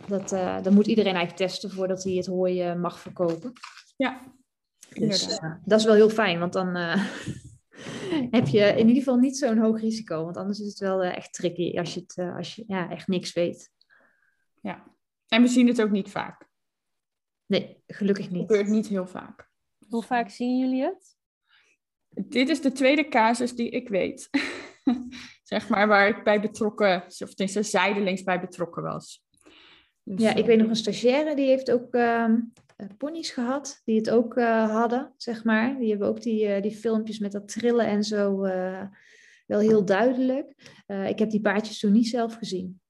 Dat, 0.06 0.28
dan 0.62 0.74
moet 0.74 0.86
iedereen 0.86 1.14
eigenlijk 1.14 1.50
testen 1.50 1.70
voordat 1.70 2.02
hij 2.02 2.12
het 2.12 2.26
hooi 2.26 2.74
mag 2.74 2.98
verkopen. 2.98 3.52
Ja, 3.96 4.20
dus, 4.92 5.40
dat 5.64 5.78
is 5.78 5.84
wel 5.84 5.94
heel 5.94 6.10
fijn, 6.10 6.38
want 6.38 6.52
dan 6.52 6.76
heb 8.36 8.46
je 8.46 8.60
in 8.60 8.86
ieder 8.88 9.02
geval 9.02 9.16
niet 9.16 9.38
zo'n 9.38 9.58
hoog 9.58 9.80
risico. 9.80 10.24
Want 10.24 10.36
anders 10.36 10.60
is 10.60 10.66
het 10.66 10.78
wel 10.78 11.02
echt 11.02 11.32
tricky 11.32 11.78
als 11.78 11.94
je, 11.94 12.00
het, 12.00 12.18
als 12.36 12.54
je 12.54 12.64
ja, 12.66 12.90
echt 12.90 13.08
niks 13.08 13.32
weet. 13.32 13.70
Ja, 14.60 14.84
en 15.28 15.42
we 15.42 15.48
zien 15.48 15.66
het 15.66 15.82
ook 15.82 15.90
niet 15.90 16.10
vaak. 16.10 16.48
Nee, 17.46 17.82
gelukkig 17.86 18.30
niet. 18.30 18.40
Het 18.40 18.50
gebeurt 18.50 18.68
niet 18.68 18.86
heel 18.86 19.06
vaak. 19.06 19.50
Hoe 19.88 20.02
vaak 20.02 20.30
zien 20.30 20.58
jullie 20.58 20.82
het? 20.82 21.16
Dit 22.08 22.48
is 22.48 22.60
de 22.60 22.72
tweede 22.72 23.08
casus 23.08 23.54
die 23.54 23.70
ik 23.70 23.88
weet. 23.88 24.30
zeg 25.42 25.68
maar 25.68 25.88
waar 25.88 26.08
ik 26.08 26.24
bij 26.24 26.40
betrokken, 26.40 27.02
of 27.06 27.34
tenminste 27.34 27.62
zijdelings 27.62 28.22
bij 28.22 28.40
betrokken 28.40 28.82
was. 28.82 29.24
Dus, 30.02 30.22
ja, 30.22 30.30
ik 30.30 30.38
eh, 30.38 30.44
weet 30.44 30.58
nog 30.58 30.68
een 30.68 30.76
stagiaire 30.76 31.34
die 31.34 31.46
heeft 31.46 31.70
ook 31.70 31.94
uh, 31.94 32.34
ponies 32.98 33.30
gehad, 33.30 33.80
die 33.84 33.96
het 33.96 34.10
ook 34.10 34.36
uh, 34.36 34.70
hadden, 34.70 35.12
zeg 35.16 35.44
maar. 35.44 35.78
Die 35.78 35.90
hebben 35.90 36.08
ook 36.08 36.22
die, 36.22 36.46
uh, 36.46 36.62
die 36.62 36.76
filmpjes 36.76 37.18
met 37.18 37.32
dat 37.32 37.48
trillen 37.48 37.86
en 37.86 38.04
zo 38.04 38.38
wel 39.46 39.60
heel 39.60 39.84
duidelijk. 39.84 40.54
ik 40.86 41.18
heb 41.18 41.30
die 41.30 41.40
paardjes 41.40 41.78
toen 41.78 41.92
niet 41.92 42.08
zelf 42.08 42.34
gezien. 42.34 42.80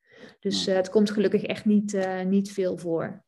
Dus 0.40 0.66
het 0.66 0.90
komt 0.90 1.10
gelukkig 1.10 1.42
echt 1.42 1.64
niet, 1.64 2.06
niet 2.26 2.52
veel 2.52 2.78
voor. 2.78 3.23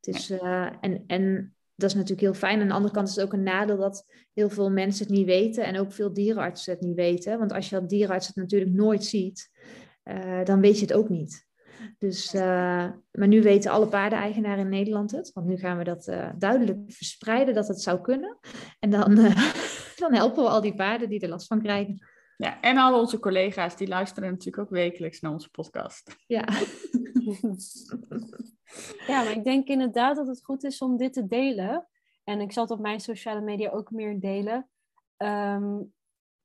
Het 0.00 0.14
is, 0.14 0.30
uh, 0.30 0.66
en, 0.80 1.04
en 1.06 1.54
dat 1.74 1.90
is 1.90 1.94
natuurlijk 1.94 2.20
heel 2.20 2.34
fijn. 2.34 2.60
Aan 2.60 2.68
de 2.68 2.74
andere 2.74 2.94
kant 2.94 3.08
is 3.08 3.14
het 3.14 3.24
ook 3.24 3.32
een 3.32 3.42
nadeel 3.42 3.76
dat 3.76 4.06
heel 4.32 4.48
veel 4.48 4.70
mensen 4.70 5.06
het 5.06 5.14
niet 5.14 5.26
weten 5.26 5.64
en 5.64 5.78
ook 5.78 5.92
veel 5.92 6.12
dierenartsen 6.12 6.72
het 6.72 6.82
niet 6.82 6.96
weten. 6.96 7.38
Want 7.38 7.52
als 7.52 7.68
je 7.68 7.76
als 7.76 7.88
dierenarts 7.88 8.26
het 8.26 8.36
natuurlijk 8.36 8.72
nooit 8.72 9.04
ziet, 9.04 9.50
uh, 10.04 10.44
dan 10.44 10.60
weet 10.60 10.74
je 10.74 10.80
het 10.80 10.92
ook 10.92 11.08
niet. 11.08 11.48
Dus, 11.98 12.34
uh, 12.34 12.40
maar 13.10 13.28
nu 13.28 13.42
weten 13.42 13.70
alle 13.70 13.88
paardeneigenaren 13.88 14.64
in 14.64 14.68
Nederland 14.68 15.10
het. 15.10 15.32
Want 15.32 15.46
nu 15.46 15.56
gaan 15.56 15.78
we 15.78 15.84
dat 15.84 16.12
duidelijk 16.38 16.78
verspreiden 16.86 17.54
dat 17.54 17.68
het 17.68 17.80
zou 17.80 18.00
kunnen. 18.00 18.38
En 18.78 18.90
dan, 18.90 19.14
dan 20.02 20.14
helpen 20.14 20.42
we 20.42 20.48
al 20.48 20.60
die 20.60 20.74
paarden 20.74 21.08
die 21.08 21.20
er 21.20 21.28
last 21.28 21.46
van 21.46 21.62
krijgen. 21.62 21.98
Ja, 22.36 22.60
en 22.60 22.76
al 22.76 23.00
onze 23.00 23.18
collega's 23.18 23.76
die 23.76 23.88
luisteren 23.88 24.30
natuurlijk 24.30 24.58
ook 24.58 24.70
wekelijks 24.70 25.20
naar 25.20 25.32
onze 25.32 25.50
podcast. 25.50 26.16
Ja. 26.26 26.44
Ja, 29.06 29.22
maar 29.22 29.32
ik 29.32 29.44
denk 29.44 29.68
inderdaad 29.68 30.16
dat 30.16 30.26
het 30.26 30.44
goed 30.44 30.64
is 30.64 30.82
om 30.82 30.96
dit 30.96 31.12
te 31.12 31.26
delen. 31.26 31.88
En 32.24 32.40
ik 32.40 32.52
zal 32.52 32.62
het 32.62 32.72
op 32.72 32.80
mijn 32.80 33.00
sociale 33.00 33.40
media 33.40 33.70
ook 33.70 33.90
meer 33.90 34.20
delen. 34.20 34.68
Um, 35.16 35.92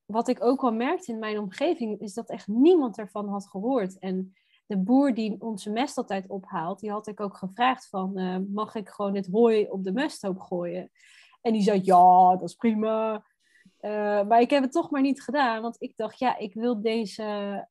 wat 0.05 0.27
ik 0.27 0.43
ook 0.43 0.63
al 0.63 0.73
merkte 0.73 1.11
in 1.11 1.19
mijn 1.19 1.39
omgeving, 1.39 1.99
is 1.99 2.13
dat 2.13 2.29
echt 2.29 2.47
niemand 2.47 2.97
ervan 2.97 3.27
had 3.27 3.47
gehoord. 3.47 3.99
En 3.99 4.33
de 4.65 4.77
boer 4.77 5.13
die 5.13 5.41
onze 5.41 5.71
mest 5.71 5.97
altijd 5.97 6.27
ophaalt, 6.27 6.79
die 6.79 6.91
had 6.91 7.07
ik 7.07 7.19
ook 7.19 7.37
gevraagd 7.37 7.89
van, 7.89 8.19
uh, 8.19 8.37
mag 8.53 8.75
ik 8.75 8.89
gewoon 8.89 9.15
het 9.15 9.27
hooi 9.27 9.67
op 9.69 9.83
de 9.83 9.91
mesthoop 9.91 10.39
gooien? 10.39 10.91
En 11.41 11.53
die 11.53 11.61
zei, 11.61 11.79
ja, 11.83 12.29
dat 12.29 12.49
is 12.49 12.55
prima. 12.55 13.25
Uh, 13.85 13.91
maar 14.27 14.41
ik 14.41 14.49
heb 14.49 14.63
het 14.63 14.71
toch 14.71 14.89
maar 14.89 15.01
niet 15.01 15.21
gedaan, 15.21 15.61
want 15.61 15.75
ik 15.79 15.93
dacht, 15.95 16.19
ja, 16.19 16.37
ik 16.37 16.53
wil 16.53 16.81
deze 16.81 17.23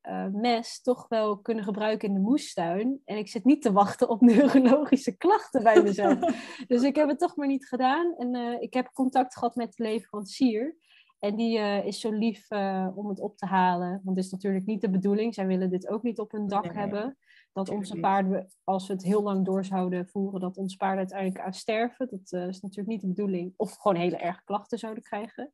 uh, 0.03 0.27
mes 0.33 0.83
toch 0.83 1.09
wel 1.09 1.39
kunnen 1.39 1.65
gebruiken 1.65 2.09
in 2.09 2.15
de 2.15 2.21
moestuin. 2.21 3.01
En 3.05 3.17
ik 3.17 3.29
zit 3.29 3.45
niet 3.45 3.63
te 3.63 3.73
wachten 3.73 4.09
op 4.09 4.21
neurologische 4.31 5.17
klachten 5.17 5.63
bij 5.63 5.83
mezelf. 5.83 6.19
dus 6.69 6.83
ik 6.83 6.97
heb 6.97 7.09
het 7.09 7.19
toch 7.19 7.37
maar 7.37 7.47
niet 7.47 7.69
gedaan. 7.69 8.15
En 8.17 8.37
uh, 8.37 8.61
ik 8.61 8.75
heb 8.75 8.91
contact 8.93 9.35
gehad 9.35 9.55
met 9.55 9.77
de 9.77 9.83
leverancier. 9.83 10.77
En 11.19 11.37
die 11.37 11.59
is 11.85 12.01
zo 12.01 12.11
lief 12.11 12.51
om 12.95 13.09
het 13.09 13.21
op 13.21 13.37
te 13.37 13.47
halen. 13.47 14.01
Want 14.05 14.17
het 14.17 14.25
is 14.25 14.31
natuurlijk 14.31 14.67
niet 14.67 14.81
de 14.81 14.91
bedoeling. 14.91 15.35
Zij 15.35 15.47
willen 15.47 15.71
dit 15.71 15.89
ook 15.89 16.03
niet 16.03 16.19
op 16.19 16.33
hun 16.33 16.49
dak 16.49 16.65
nee, 16.65 16.77
hebben. 16.77 17.19
Dat 17.53 17.69
onze 17.69 18.01
paarden, 18.01 18.49
als 18.65 18.87
we 18.87 18.93
het 18.93 19.03
heel 19.03 19.23
lang 19.23 19.45
door 19.45 19.65
zouden 19.65 20.09
voeren, 20.09 20.41
dat 20.41 20.57
onze 20.57 20.77
paarden 20.77 20.99
uiteindelijk 20.99 21.41
aan 21.41 21.53
sterven. 21.53 22.09
Dat 22.11 22.49
is 22.49 22.61
natuurlijk 22.61 22.89
niet 22.89 23.01
de 23.01 23.07
bedoeling. 23.07 23.55
Of 23.57 23.77
gewoon 23.77 23.97
hele 23.97 24.17
erge 24.17 24.45
klachten 24.45 24.79
zouden 24.79 25.03
krijgen. 25.03 25.53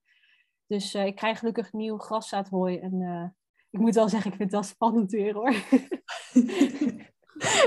Dus 0.71 0.95
uh, 0.95 1.07
ik 1.07 1.17
krijg 1.17 1.39
gelukkig 1.39 1.73
nieuw 1.73 1.99
graszaadhooi. 1.99 2.79
En 2.79 3.01
uh, 3.01 3.25
ik 3.71 3.81
moet 3.81 3.95
wel 3.95 4.09
zeggen, 4.09 4.31
ik 4.31 4.37
vind 4.37 4.53
het 4.53 4.61
wel 4.61 4.71
spannend 4.71 5.11
weer 5.11 5.35
hoor. 5.35 5.55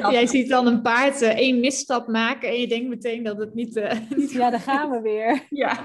Jij 0.12 0.28
ziet 0.28 0.50
dan 0.50 0.68
een 0.68 0.82
paard 0.82 1.22
uh, 1.22 1.30
één 1.30 1.60
misstap 1.60 2.08
maken 2.08 2.50
en 2.50 2.60
je 2.60 2.68
denkt 2.68 2.90
meteen 2.90 3.24
dat 3.24 3.38
het 3.38 3.54
niet... 3.54 3.74
niet 4.16 4.32
ja, 4.32 4.50
daar 4.50 4.60
gaan 4.60 4.90
we 4.90 5.02
weer. 5.02 5.48
Ja. 5.50 5.84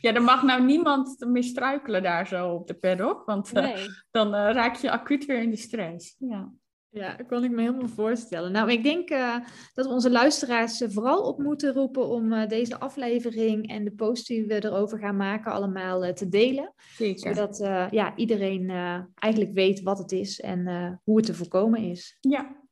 ja, 0.00 0.14
er 0.14 0.22
mag 0.22 0.42
nou 0.42 0.64
niemand 0.64 1.26
misstruikelen 1.26 2.02
daar 2.02 2.26
zo 2.26 2.54
op 2.54 2.66
de 2.66 2.74
paddock. 2.74 3.26
Want 3.26 3.52
nee. 3.52 3.86
dan 4.10 4.34
raak 4.34 4.76
je 4.76 4.90
acuut 4.90 5.24
weer 5.24 5.42
in 5.42 5.50
de 5.50 5.56
stress. 5.56 6.16
Ja. 6.18 6.52
Ja, 6.96 7.16
dat 7.16 7.26
kan 7.26 7.44
ik 7.44 7.50
me 7.50 7.60
helemaal 7.60 7.88
voorstellen. 7.88 8.52
Nou, 8.52 8.70
ik 8.70 8.82
denk 8.82 9.10
uh, 9.10 9.36
dat 9.74 9.86
we 9.86 9.92
onze 9.92 10.10
luisteraars 10.10 10.80
uh, 10.80 10.88
vooral 10.90 11.22
op 11.22 11.38
moeten 11.38 11.72
roepen 11.72 12.08
om 12.08 12.32
uh, 12.32 12.48
deze 12.48 12.78
aflevering 12.78 13.68
en 13.68 13.84
de 13.84 13.90
post 13.90 14.26
die 14.26 14.46
we 14.46 14.64
erover 14.64 14.98
gaan 14.98 15.16
maken 15.16 15.52
allemaal 15.52 16.12
te 16.12 16.28
delen. 16.28 16.74
Zeker. 16.76 17.34
Zodat 17.34 17.58
ja, 17.90 18.16
iedereen 18.16 18.70
eigenlijk 19.14 19.52
weet 19.52 19.82
wat 19.82 19.98
het 19.98 20.12
is 20.12 20.40
en 20.40 20.66
hoe 21.04 21.16
het 21.16 21.26
te 21.26 21.34
voorkomen 21.34 21.80
is. 21.80 22.18
Ja, 22.20 22.64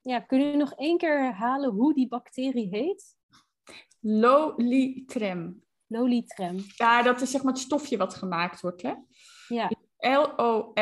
Ja, 0.00 0.20
kunnen 0.20 0.46
jullie 0.46 0.62
nog 0.62 0.74
één 0.74 0.98
keer 0.98 1.18
herhalen 1.18 1.70
hoe 1.70 1.94
die 1.94 2.08
bacterie 2.08 2.68
heet? 2.68 3.16
Lolitrem. 4.00 5.62
Lolitrem. 5.86 6.56
Ja, 6.76 7.02
dat 7.02 7.20
is 7.20 7.30
zeg 7.30 7.42
maar 7.42 7.52
het 7.52 7.62
stofje 7.62 7.96
wat 7.96 8.14
gemaakt 8.14 8.60
wordt, 8.60 8.82
hè? 8.82 8.92
Ja, 9.48 9.70
L-O-L-I-T-R-E-M. 9.98 10.80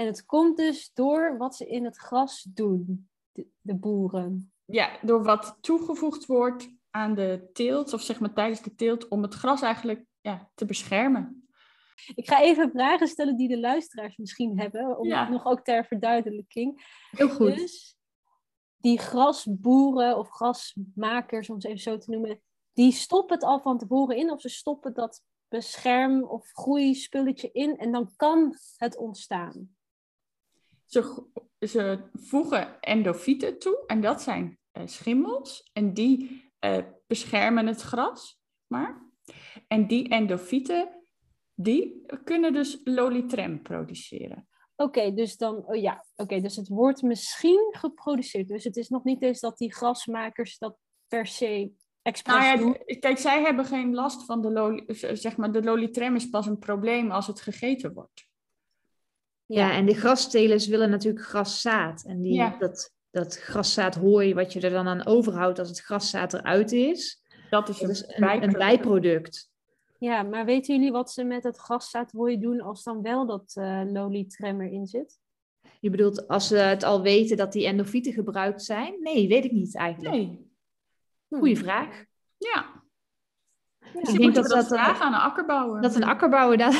En 0.00 0.06
het 0.06 0.26
komt 0.26 0.56
dus 0.56 0.90
door 0.94 1.36
wat 1.38 1.56
ze 1.56 1.66
in 1.66 1.84
het 1.84 1.96
gras 1.96 2.42
doen, 2.42 3.08
de, 3.32 3.46
de 3.60 3.74
boeren. 3.74 4.52
Ja, 4.64 4.98
door 5.02 5.22
wat 5.22 5.58
toegevoegd 5.60 6.26
wordt 6.26 6.70
aan 6.90 7.14
de 7.14 7.50
teelt, 7.52 7.92
of 7.92 8.00
zeg 8.02 8.20
maar 8.20 8.32
tijdens 8.32 8.62
de 8.62 8.74
teelt, 8.74 9.08
om 9.08 9.22
het 9.22 9.34
gras 9.34 9.62
eigenlijk 9.62 10.04
ja, 10.20 10.50
te 10.54 10.64
beschermen. 10.64 11.48
Ik 12.14 12.28
ga 12.28 12.42
even 12.42 12.70
vragen 12.70 13.08
stellen 13.08 13.36
die 13.36 13.48
de 13.48 13.60
luisteraars 13.60 14.16
misschien 14.16 14.60
hebben, 14.60 14.98
om 14.98 15.06
Ja. 15.06 15.28
nog 15.28 15.44
ook 15.46 15.64
ter 15.64 15.84
verduidelijking. 15.84 16.98
Heel 17.10 17.28
goed. 17.28 17.54
Dus 17.56 17.96
die 18.76 18.98
grasboeren 18.98 20.18
of 20.18 20.28
grasmakers, 20.28 21.48
om 21.48 21.54
het 21.54 21.64
even 21.64 21.80
zo 21.80 21.98
te 21.98 22.10
noemen, 22.10 22.42
die 22.72 22.92
stoppen 22.92 23.34
het 23.34 23.44
al 23.44 23.60
van 23.60 23.78
tevoren 23.78 24.16
in 24.16 24.30
of 24.30 24.40
ze 24.40 24.48
stoppen 24.48 24.94
dat 24.94 25.22
bescherm- 25.48 26.24
of 26.24 26.50
groeispulletje 26.52 27.50
in 27.52 27.76
en 27.76 27.92
dan 27.92 28.12
kan 28.16 28.54
het 28.76 28.96
ontstaan. 28.96 29.78
Ze, 30.90 32.08
voegen 32.12 32.80
endofieten 32.80 33.58
toe, 33.58 33.84
en 33.86 34.00
dat 34.00 34.22
zijn 34.22 34.58
eh, 34.70 34.82
schimmels, 34.86 35.70
en 35.72 35.94
die 35.94 36.50
eh, 36.58 36.78
beschermen 37.06 37.66
het 37.66 37.80
gras. 37.80 38.40
Maar. 38.66 39.08
En 39.68 39.86
die 39.86 40.08
endofieten, 40.08 41.04
die 41.54 42.06
kunnen 42.24 42.52
dus 42.52 42.80
lolitrem 42.84 43.62
produceren. 43.62 44.48
Oké, 44.76 45.14
dus 45.14 45.36
dan, 45.36 45.66
oh 45.66 45.76
ja, 45.76 46.04
oké, 46.16 46.40
dus 46.40 46.56
het 46.56 46.68
wordt 46.68 47.02
misschien 47.02 47.68
geproduceerd. 47.70 48.48
Dus 48.48 48.64
het 48.64 48.76
is 48.76 48.88
nog 48.88 49.04
niet 49.04 49.22
eens 49.22 49.40
dat 49.40 49.58
die 49.58 49.74
grasmakers 49.74 50.58
dat 50.58 50.76
per 51.08 51.26
se 51.26 51.72
expres 52.02 52.34
Nou 52.34 52.46
ja, 52.46 52.56
doen. 52.56 52.72
d- 52.72 52.98
kijk, 52.98 53.18
zij 53.18 53.42
hebben 53.42 53.64
geen 53.64 53.94
last 53.94 54.24
van 54.24 54.40
de 54.42 54.50
loli, 54.50 54.84
z- 54.86 55.12
zeg 55.12 55.36
maar, 55.36 55.52
de 55.52 55.62
lolitrem 55.62 56.14
is 56.14 56.28
pas 56.28 56.46
een 56.46 56.58
probleem 56.58 57.10
als 57.10 57.26
het 57.26 57.40
gegeten 57.40 57.92
wordt. 57.92 58.28
Ja, 59.54 59.72
en 59.72 59.86
de 59.86 59.94
grastelers 59.94 60.66
willen 60.66 60.90
natuurlijk 60.90 61.24
graszaad. 61.24 62.04
En 62.06 62.22
die, 62.22 62.32
Ja. 62.34 62.56
dat, 62.58 62.92
dat 63.10 63.36
graszaadhooi 63.36 64.34
wat 64.34 64.52
je 64.52 64.60
er 64.60 64.70
dan 64.70 64.88
aan 64.88 65.06
overhoudt 65.06 65.58
als 65.58 65.68
het 65.68 65.80
graszaad 65.80 66.32
eruit 66.34 66.72
is, 66.72 67.22
Dat 67.50 67.68
is 67.68 67.78
dat 67.78 67.84
een, 67.88 67.94
is 67.94 68.02
een, 68.02 68.14
een 68.14 68.20
bijproduct. 68.20 68.58
bijproduct. 68.58 69.48
Ja, 69.98 70.22
maar 70.22 70.44
weten 70.44 70.74
jullie 70.74 70.92
wat 70.92 71.10
ze 71.10 71.24
met 71.24 71.42
het 71.42 71.56
graszaadhooi 71.56 72.38
doen 72.38 72.60
als 72.60 72.82
dan 72.82 73.02
wel 73.02 73.26
dat 73.26 73.52
eh 73.54 73.82
lolitrem 73.86 74.60
erin 74.60 74.86
zit? 74.86 75.18
Je 75.80 75.90
bedoelt, 75.90 76.28
als 76.28 76.46
ze 76.48 76.56
het 76.56 76.82
al 76.82 77.02
weten 77.02 77.36
dat 77.36 77.52
die 77.52 77.66
endofieten 77.66 78.12
gebruikt 78.12 78.62
zijn? 78.62 78.94
Nee, 79.00 79.28
weet 79.28 79.44
ik 79.44 79.52
niet 79.52 79.76
eigenlijk. 79.76 80.14
Nee, 80.14 80.48
Goeie 81.28 81.56
vraag. 81.58 82.04
ja. 82.38 82.79
Ja. 83.92 84.00
Misschien 84.00 84.20
denk 84.20 84.34
dat 84.34 84.44
dat 84.44 84.54
dat, 84.54 84.66
vragen 84.66 85.04
aan 85.04 85.12
een 85.12 85.20
akkerbouwer. 85.20 85.82
Dat 85.82 85.94
een 85.94 86.04
akkerbouwer 86.14 86.58
dat 86.58 86.74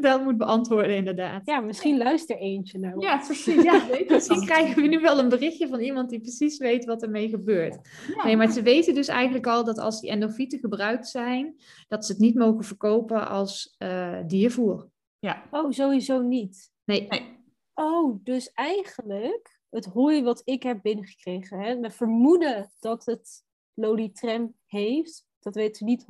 wel 0.00 0.22
moet 0.22 0.36
beantwoorden, 0.36 0.96
inderdaad. 0.96 1.46
Ja, 1.46 1.60
misschien 1.60 1.96
luister 1.96 2.36
eentje 2.36 2.78
naar 2.78 2.94
ons. 2.94 3.04
Ja, 3.04 3.16
precies. 3.16 3.62
Ja, 3.62 3.82
Misschien 4.08 4.44
krijgen 4.44 4.82
we 4.82 4.88
nu 4.88 5.00
wel 5.00 5.18
een 5.18 5.28
berichtje 5.28 5.68
van 5.68 5.80
iemand 5.80 6.10
die 6.10 6.20
precies 6.20 6.58
weet 6.58 6.84
wat 6.84 7.02
ermee 7.02 7.28
gebeurt. 7.28 7.78
Ja. 8.14 8.24
Nee, 8.24 8.36
maar 8.36 8.50
ze 8.50 8.62
weten 8.62 8.94
dus 8.94 9.08
eigenlijk 9.08 9.46
al 9.46 9.64
dat 9.64 9.78
als 9.78 10.00
die 10.00 10.10
endofieten 10.10 10.58
gebruikt 10.58 11.08
zijn, 11.08 11.54
dat 11.88 12.06
ze 12.06 12.12
het 12.12 12.20
niet 12.20 12.34
mogen 12.34 12.64
verkopen 12.64 13.28
als 13.28 13.74
eh, 13.78 14.18
diervoer. 14.26 14.88
Ja. 15.18 15.42
Oh, 15.50 15.70
sowieso 15.70 16.22
niet. 16.22 16.72
Nee, 16.84 17.06
Nee. 17.08 17.42
Oh, 17.74 18.24
dus 18.24 18.52
eigenlijk 18.52 19.58
het 19.70 19.84
hooi 19.84 20.22
wat 20.22 20.42
ik 20.44 20.62
heb 20.62 20.82
binnengekregen. 20.82 21.60
Hè, 21.60 21.80
we 21.80 21.90
vermoeden 21.90 22.70
dat 22.78 23.04
het 23.04 23.44
lolitrem 23.74 24.54
heeft. 24.66 25.26
Dat 25.44 25.54
weten 25.54 25.84
we 25.84 25.90
niet 25.90 26.06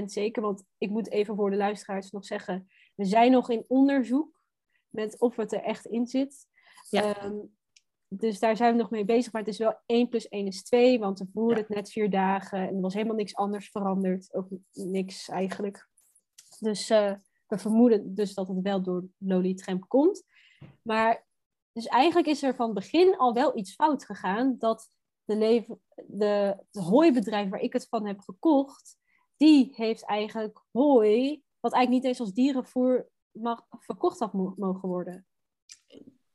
100% 0.00 0.04
zeker, 0.04 0.42
want 0.42 0.64
ik 0.78 0.90
moet 0.90 1.10
even 1.10 1.36
voor 1.36 1.50
de 1.50 1.56
luisteraars 1.56 2.10
nog 2.10 2.24
zeggen. 2.24 2.68
We 2.94 3.04
zijn 3.04 3.32
nog 3.32 3.50
in 3.50 3.64
onderzoek 3.68 4.40
met 4.88 5.20
of 5.20 5.36
het 5.36 5.52
er 5.52 5.62
echt 5.62 5.86
in 5.86 6.06
zit. 6.06 6.46
Ja. 6.90 7.16
Ehm, 7.16 7.36
dus 8.08 8.38
daar 8.38 8.56
zijn 8.56 8.72
we 8.72 8.78
nog 8.78 8.90
mee 8.90 9.04
bezig. 9.04 9.32
Maar 9.32 9.42
het 9.42 9.50
is 9.50 9.58
wel 9.58 9.78
1 9.86 10.08
plus 10.08 10.28
1 10.28 10.46
is 10.46 10.62
2, 10.62 10.98
want 10.98 11.18
we 11.18 11.26
voeren 11.32 11.56
Ja. 11.56 11.62
het 11.62 11.74
net 11.74 11.90
vier 11.90 12.10
dagen. 12.10 12.58
En 12.68 12.74
er 12.74 12.80
was 12.80 12.94
helemaal 12.94 13.16
niks 13.16 13.34
anders 13.34 13.70
veranderd. 13.70 14.34
Ook 14.34 14.48
niks 14.72 15.28
eigenlijk. 15.28 15.88
Dus 16.58 16.90
eh, 16.90 17.14
we 17.46 17.58
vermoeden 17.58 18.14
dus 18.14 18.34
dat 18.34 18.48
het 18.48 18.62
wel 18.62 18.82
door 18.82 19.04
lolitrem 19.18 19.86
komt. 19.86 20.24
Maar 20.82 21.26
dus 21.72 21.86
eigenlijk 21.86 22.26
is 22.26 22.42
er 22.42 22.54
van 22.54 22.74
begin 22.74 23.16
al 23.16 23.32
wel 23.32 23.56
iets 23.58 23.74
fout 23.74 24.04
gegaan. 24.04 24.56
Dat 24.58 24.88
de, 25.24 25.36
leven, 25.36 25.80
de, 26.06 26.56
het 26.72 26.84
hooibedrijf 26.84 27.48
waar 27.48 27.60
ik 27.60 27.72
het 27.72 27.86
van 27.88 28.06
heb 28.06 28.20
gekocht, 28.20 28.96
die 29.36 29.72
heeft 29.76 30.04
eigenlijk 30.04 30.62
hooi, 30.72 31.42
wat 31.60 31.72
eigenlijk 31.72 32.02
niet 32.02 32.12
eens 32.12 32.20
als 32.20 32.32
dierenvoer 32.32 33.08
mag, 33.30 33.66
verkocht 33.70 34.18
had 34.18 34.32
mo- 34.32 34.54
mogen 34.56 34.88
worden. 34.88 35.26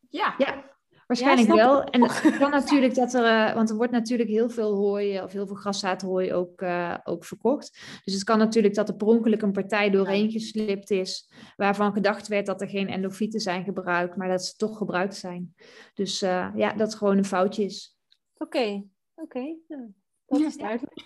Ja. 0.09 0.35
ja, 0.37 0.77
waarschijnlijk 1.07 1.47
Ja, 1.47 1.55
wel. 1.55 1.83
En 1.83 2.01
het 2.03 2.37
kan 2.37 2.51
natuurlijk 2.51 2.95
dat 2.95 3.13
er, 3.13 3.25
eh, 3.25 3.53
want 3.53 3.69
er 3.69 3.75
wordt 3.75 3.91
natuurlijk 3.91 4.29
heel 4.29 4.49
veel 4.49 4.75
hooi 4.75 5.15
eh, 5.15 5.23
of 5.23 5.31
heel 5.31 5.47
veel 5.47 5.55
graszaadhooi 5.55 6.33
ook, 6.33 6.61
eh, 6.61 6.97
ook 7.03 7.25
verkocht. 7.25 7.79
Dus 8.03 8.13
het 8.13 8.23
kan 8.23 8.37
natuurlijk 8.37 8.75
dat 8.75 8.89
er 8.89 8.95
per 8.95 9.07
ongeluk 9.07 9.41
een 9.41 9.51
partij 9.51 9.89
doorheen 9.89 10.31
geslipt 10.31 10.91
is, 10.91 11.31
waarvan 11.55 11.93
gedacht 11.93 12.27
werd 12.27 12.45
dat 12.45 12.61
er 12.61 12.69
geen 12.69 12.89
endofieten 12.89 13.39
zijn 13.39 13.63
gebruikt, 13.63 14.15
maar 14.15 14.29
dat 14.29 14.45
ze 14.45 14.55
toch 14.55 14.77
gebruikt 14.77 15.15
zijn. 15.15 15.55
Dus 15.93 16.21
eh, 16.21 16.47
ja, 16.55 16.69
dat 16.69 16.87
het 16.87 16.95
gewoon 16.95 17.17
een 17.17 17.25
foutje 17.25 17.63
is. 17.63 17.96
Oké, 18.37 18.83
oké. 19.15 19.39
nou, 19.67 19.93
dat 20.25 20.39
Ja. 20.39 20.47
is 20.47 20.57
duidelijk. 20.57 21.05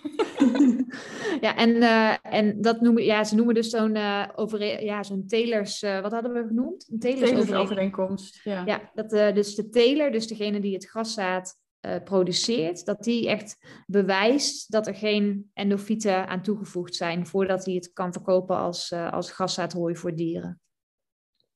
Ja, 1.40 1.56
en, 1.56 1.82
eh, 1.82 2.16
en 2.22 2.60
dat 2.60 2.80
noemen, 2.80 3.04
ja, 3.04 3.24
ze 3.24 3.34
noemen 3.34 3.54
dus 3.54 3.70
zo'n 3.70 3.94
eh 3.96 4.28
over, 4.34 4.84
ja, 4.84 5.02
zo'n 5.02 5.26
telers, 5.26 5.82
eh, 5.82 6.00
wat 6.00 6.12
hadden 6.12 6.32
we 6.32 6.46
genoemd? 6.46 6.88
Een 6.90 6.98
telersovereenkomst. 6.98 7.54
overeenkomst. 7.70 8.40
Ja. 8.44 8.62
Ja, 8.66 8.90
dat 8.94 9.12
eh, 9.12 9.34
dus 9.34 9.54
de 9.54 9.68
teler, 9.68 10.12
dus 10.12 10.26
degene 10.26 10.60
die 10.60 10.74
het 10.74 10.84
graszaad 10.88 11.60
eh, 11.80 12.02
produceert, 12.04 12.84
dat 12.84 13.02
die 13.04 13.28
echt 13.28 13.82
bewijst 13.86 14.70
dat 14.72 14.86
er 14.86 14.94
geen 14.94 15.50
endofieten 15.54 16.28
aan 16.28 16.42
toegevoegd 16.42 16.94
zijn 16.94 17.26
voordat 17.26 17.64
hij 17.64 17.74
het 17.74 17.92
kan 17.92 18.12
verkopen 18.12 18.56
als, 18.56 18.90
eh 18.90 19.12
als 19.12 19.30
graszaadhooi 19.32 19.96
voor 19.96 20.14
dieren. 20.14 20.60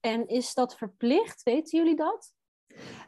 En 0.01 0.27
is 0.29 0.55
dat 0.55 0.77
verplicht? 0.77 1.43
Weten 1.43 1.79
jullie 1.79 1.97
dat? 1.97 2.33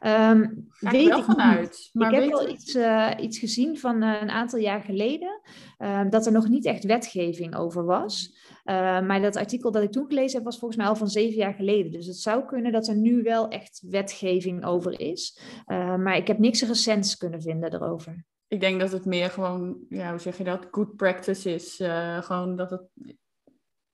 Ehm 0.01 0.47
Ga 0.69 0.91
weet 0.91 1.03
ik 1.03 1.09
wel 1.09 1.19
ik 1.19 1.25
vanuit. 1.25 1.91
Maar 1.93 2.09
ik 2.09 2.15
heb 2.15 2.25
weet 2.25 2.33
wel 2.33 2.49
iets, 2.49 2.75
eh, 2.75 3.11
iets 3.21 3.39
gezien 3.39 3.79
van 3.79 4.03
eh, 4.03 4.21
een 4.21 4.31
aantal 4.31 4.59
jaar 4.59 4.81
geleden, 4.81 5.41
ehm, 5.79 6.11
dat 6.11 6.27
er 6.27 6.33
nog 6.33 6.49
niet 6.49 6.65
echt 6.65 6.85
wetgeving 6.85 7.57
over 7.57 7.85
was. 7.85 8.37
Eh, 8.65 9.01
maar 9.01 9.21
dat 9.21 9.37
artikel 9.37 9.71
dat 9.71 9.83
ik 9.83 9.93
toen 9.93 10.07
gelezen 10.09 10.37
heb, 10.37 10.45
was 10.45 10.59
volgens 10.59 10.81
mij 10.81 10.89
al 10.89 10.97
van 10.97 11.09
zeven 11.09 11.39
jaar 11.39 11.55
geleden. 11.55 11.93
Dus 11.93 12.07
het 12.07 12.17
zou 12.17 12.45
kunnen 12.45 12.73
dat 12.73 12.89
er 12.89 12.97
nu 12.97 13.23
wel 13.23 13.49
echt 13.49 13.83
wetgeving 13.87 14.65
over 14.65 15.01
is. 15.01 15.41
Maar 15.67 16.17
ik 16.17 16.27
heb 16.27 16.39
niks 16.39 16.63
recents 16.63 17.17
kunnen 17.17 17.43
vinden 17.43 17.75
erover. 17.75 18.25
Ik 18.49 18.61
denk 18.61 18.81
dat 18.81 18.93
het 18.93 19.05
meer 19.05 19.31
gewoon, 19.31 19.79
ja, 19.89 20.11
hoe 20.11 20.19
zeg 20.19 20.39
je 20.39 20.45
dat, 20.45 20.69
good 20.71 20.97
practice 20.97 21.55
is. 21.55 21.81
eh, 21.81 22.23
gewoon 22.23 22.57
dat 22.57 22.71
het, 22.71 22.83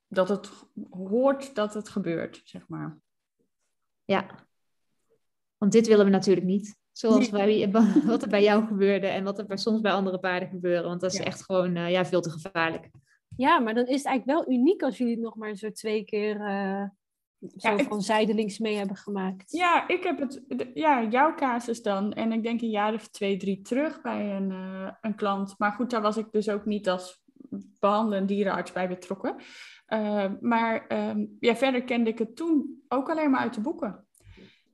dat 0.09 0.29
het 0.29 0.51
hoort 0.91 1.55
dat 1.55 1.75
het 1.75 1.89
gebeurt, 1.89 2.41
zeg 2.45 2.69
maar. 2.69 2.99
Ja, 4.05 4.47
want 5.59 5.73
dit 5.73 5.87
willen 5.87 6.05
we 6.05 6.11
natuurlijk 6.11 6.47
niet. 6.47 6.77
Zoals 6.93 7.31
bij, 7.31 7.71
wat 8.07 8.23
er 8.23 8.29
bij 8.29 8.43
jou 8.43 8.67
gebeurde 8.67 9.07
en 9.07 9.25
wat 9.25 9.39
er 9.39 9.47
bij- 9.47 9.57
soms 9.57 9.81
bij 9.81 9.93
andere 9.93 10.19
paarden 10.19 10.49
gebeuren. 10.49 10.89
Want 10.89 11.01
dat 11.01 11.13
is 11.13 11.19
Ja. 11.19 11.25
echt 11.25 11.45
gewoon 11.45 11.77
eh, 11.77 11.91
ja, 11.91 12.05
veel 12.05 12.21
te 12.21 12.31
gevaarlijk. 12.31 12.91
Ja, 13.37 13.59
maar 13.59 13.75
dan 13.75 13.87
is 13.87 13.97
het 13.97 14.07
eigenlijk 14.07 14.39
wel 14.47 14.57
uniek 14.59 14.83
als 14.83 14.99
jullie 14.99 15.15
het 15.15 15.23
nog 15.23 15.37
maar 15.37 15.55
zo 15.55 15.71
twee 15.71 16.05
keer 16.05 16.41
eh, 16.41 16.83
zo 17.57 17.69
Ja, 17.71 17.79
ik- 17.79 17.89
van 17.89 18.03
zijdelings 18.03 18.59
mee 18.59 18.77
hebben 18.77 18.97
gemaakt. 18.97 19.53
Ja, 19.53 19.89
ik 19.89 20.03
heb 20.03 20.19
het, 20.21 20.43
de- 20.49 20.71
ja, 20.75 21.03
jouw 21.05 21.35
casus 21.35 21.83
dan. 21.83 22.13
En 22.13 22.33
ik 22.33 22.43
denk 22.43 22.61
een 22.63 22.71
jaar 22.71 22.95
of 22.95 23.09
twee, 23.09 23.37
drie 23.37 23.63
terug 23.63 24.01
bij 24.03 24.37
een, 24.37 24.51
eh, 24.51 24.91
een 25.01 25.15
klant. 25.15 25.55
Maar 25.59 25.73
goed, 25.73 25.91
daar 25.91 26.03
was 26.03 26.17
ik 26.17 26.27
dus 26.33 26.49
ook 26.49 26.65
niet 26.65 26.89
als 26.89 27.23
behandelend 27.81 28.29
dierenarts 28.29 28.73
bij 28.73 28.89
betrokken. 28.89 29.35
Eh, 29.87 30.27
maar 30.41 30.87
ehm, 30.87 31.25
ja, 31.41 31.57
verder 31.57 31.83
kende 31.85 32.11
ik 32.11 32.19
het 32.19 32.37
toen 32.37 32.83
ook 32.89 33.11
alleen 33.11 33.31
maar 33.31 33.41
uit 33.41 33.55
de 33.55 33.61
boeken. 33.61 34.07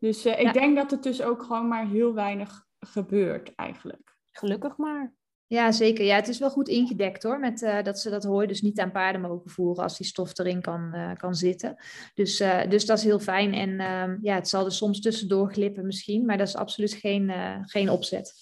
Dus 0.00 0.24
eh, 0.24 0.38
ik 0.40 0.46
Ja. 0.46 0.52
denk 0.52 0.76
dat 0.76 0.90
het 0.90 1.02
dus 1.02 1.22
ook 1.22 1.42
gewoon 1.42 1.68
maar 1.68 1.86
heel 1.88 2.14
weinig 2.14 2.66
gebeurt 2.78 3.54
eigenlijk. 3.54 4.16
Gelukkig 4.32 4.76
maar. 4.76 5.14
Ja, 5.46 5.72
zeker. 5.72 6.04
Ja, 6.04 6.14
het 6.16 6.28
is 6.28 6.38
wel 6.38 6.50
goed 6.50 6.68
ingedekt 6.68 7.22
hoor. 7.22 7.38
Met 7.38 7.62
eh, 7.62 7.82
dat 7.82 7.98
ze 7.98 8.10
dat 8.10 8.24
hooi 8.24 8.46
dus 8.46 8.62
niet 8.62 8.80
aan 8.80 8.90
paarden 8.92 9.20
mogen 9.20 9.50
voeren 9.50 9.82
als 9.82 9.96
die 9.96 10.06
stof 10.06 10.38
erin 10.38 10.60
kan, 10.60 10.92
eh, 10.92 11.14
kan 11.16 11.34
zitten. 11.34 11.76
Dus, 12.14 12.40
eh, 12.40 12.68
dus 12.68 12.86
dat 12.86 12.98
is 12.98 13.04
heel 13.04 13.18
fijn. 13.18 13.52
En 13.54 13.80
ehm, 13.80 14.18
ja, 14.22 14.34
het 14.34 14.48
zal 14.48 14.64
er 14.64 14.72
soms 14.72 15.00
tussendoor 15.00 15.52
glippen 15.52 15.86
misschien, 15.86 16.24
maar 16.24 16.38
dat 16.38 16.48
is 16.48 16.56
absoluut 16.56 16.92
geen, 16.92 17.30
eh, 17.30 17.56
geen 17.62 17.90
opzet. 17.90 18.34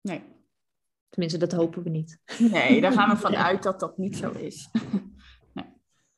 Nee. 0.00 0.22
Tenminste, 1.08 1.38
dat 1.38 1.52
hopen 1.52 1.82
we 1.82 1.90
niet. 1.90 2.18
Nee, 2.38 2.80
daar 2.80 2.92
gaan 2.92 3.08
we 3.10 3.16
vanuit 3.28 3.62
dat 3.62 3.80
dat 3.80 3.98
niet 3.98 4.16
zo 4.16 4.30
is. 4.30 4.68
nee. 5.54 5.66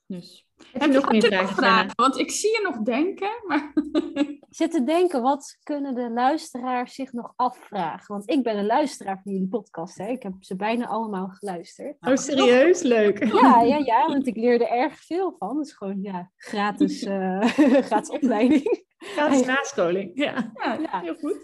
Dus. 0.07 0.46
Heb 0.79 0.93
je 0.93 0.99
nog 0.99 1.11
meer 1.11 1.49
vragen? 1.49 1.93
Want 1.95 2.19
ik 2.19 2.31
zie 2.31 2.51
je 2.51 2.61
nog 2.63 2.77
denken, 2.83 3.31
maar... 3.47 3.73
zit 4.57 4.71
te 4.71 4.85
denken, 4.85 5.23
wat 5.23 5.59
kunnen 5.63 5.95
de 5.95 6.11
luisteraars 6.11 6.95
zich 6.95 7.13
nog 7.13 7.33
afvragen? 7.37 8.15
Want 8.15 8.31
ik 8.31 8.43
ben 8.43 8.57
een 8.59 8.67
luisteraar 8.67 9.21
van 9.23 9.33
jullie 9.33 9.49
podcast. 9.49 9.99
Hè? 9.99 10.07
Ik 10.07 10.23
heb 10.23 10.33
ze 10.41 10.57
bijna 10.57 10.87
allemaal 10.87 11.29
geluisterd. 11.29 11.97
Oh, 12.01 12.17
serieus? 12.17 12.83
Leuk. 12.83 13.25
Ja, 13.25 13.63
ja, 13.63 13.77
ja, 13.77 14.07
want 14.07 14.27
ik 14.27 14.37
leerde 14.37 14.69
erg 14.69 15.05
veel 15.05 15.35
van. 15.39 15.59
Het 15.59 15.67
is 15.67 15.73
gewoon 15.73 16.03
ja, 16.03 16.31
gratis, 16.37 17.03
uh, 17.03 17.43
gratis 17.89 18.09
opleiding. 18.09 18.85
Gratis 18.97 19.45
nascholing, 19.45 20.11
ja. 20.15 20.53
ja. 20.55 21.01
heel 21.01 21.15
goed. 21.15 21.37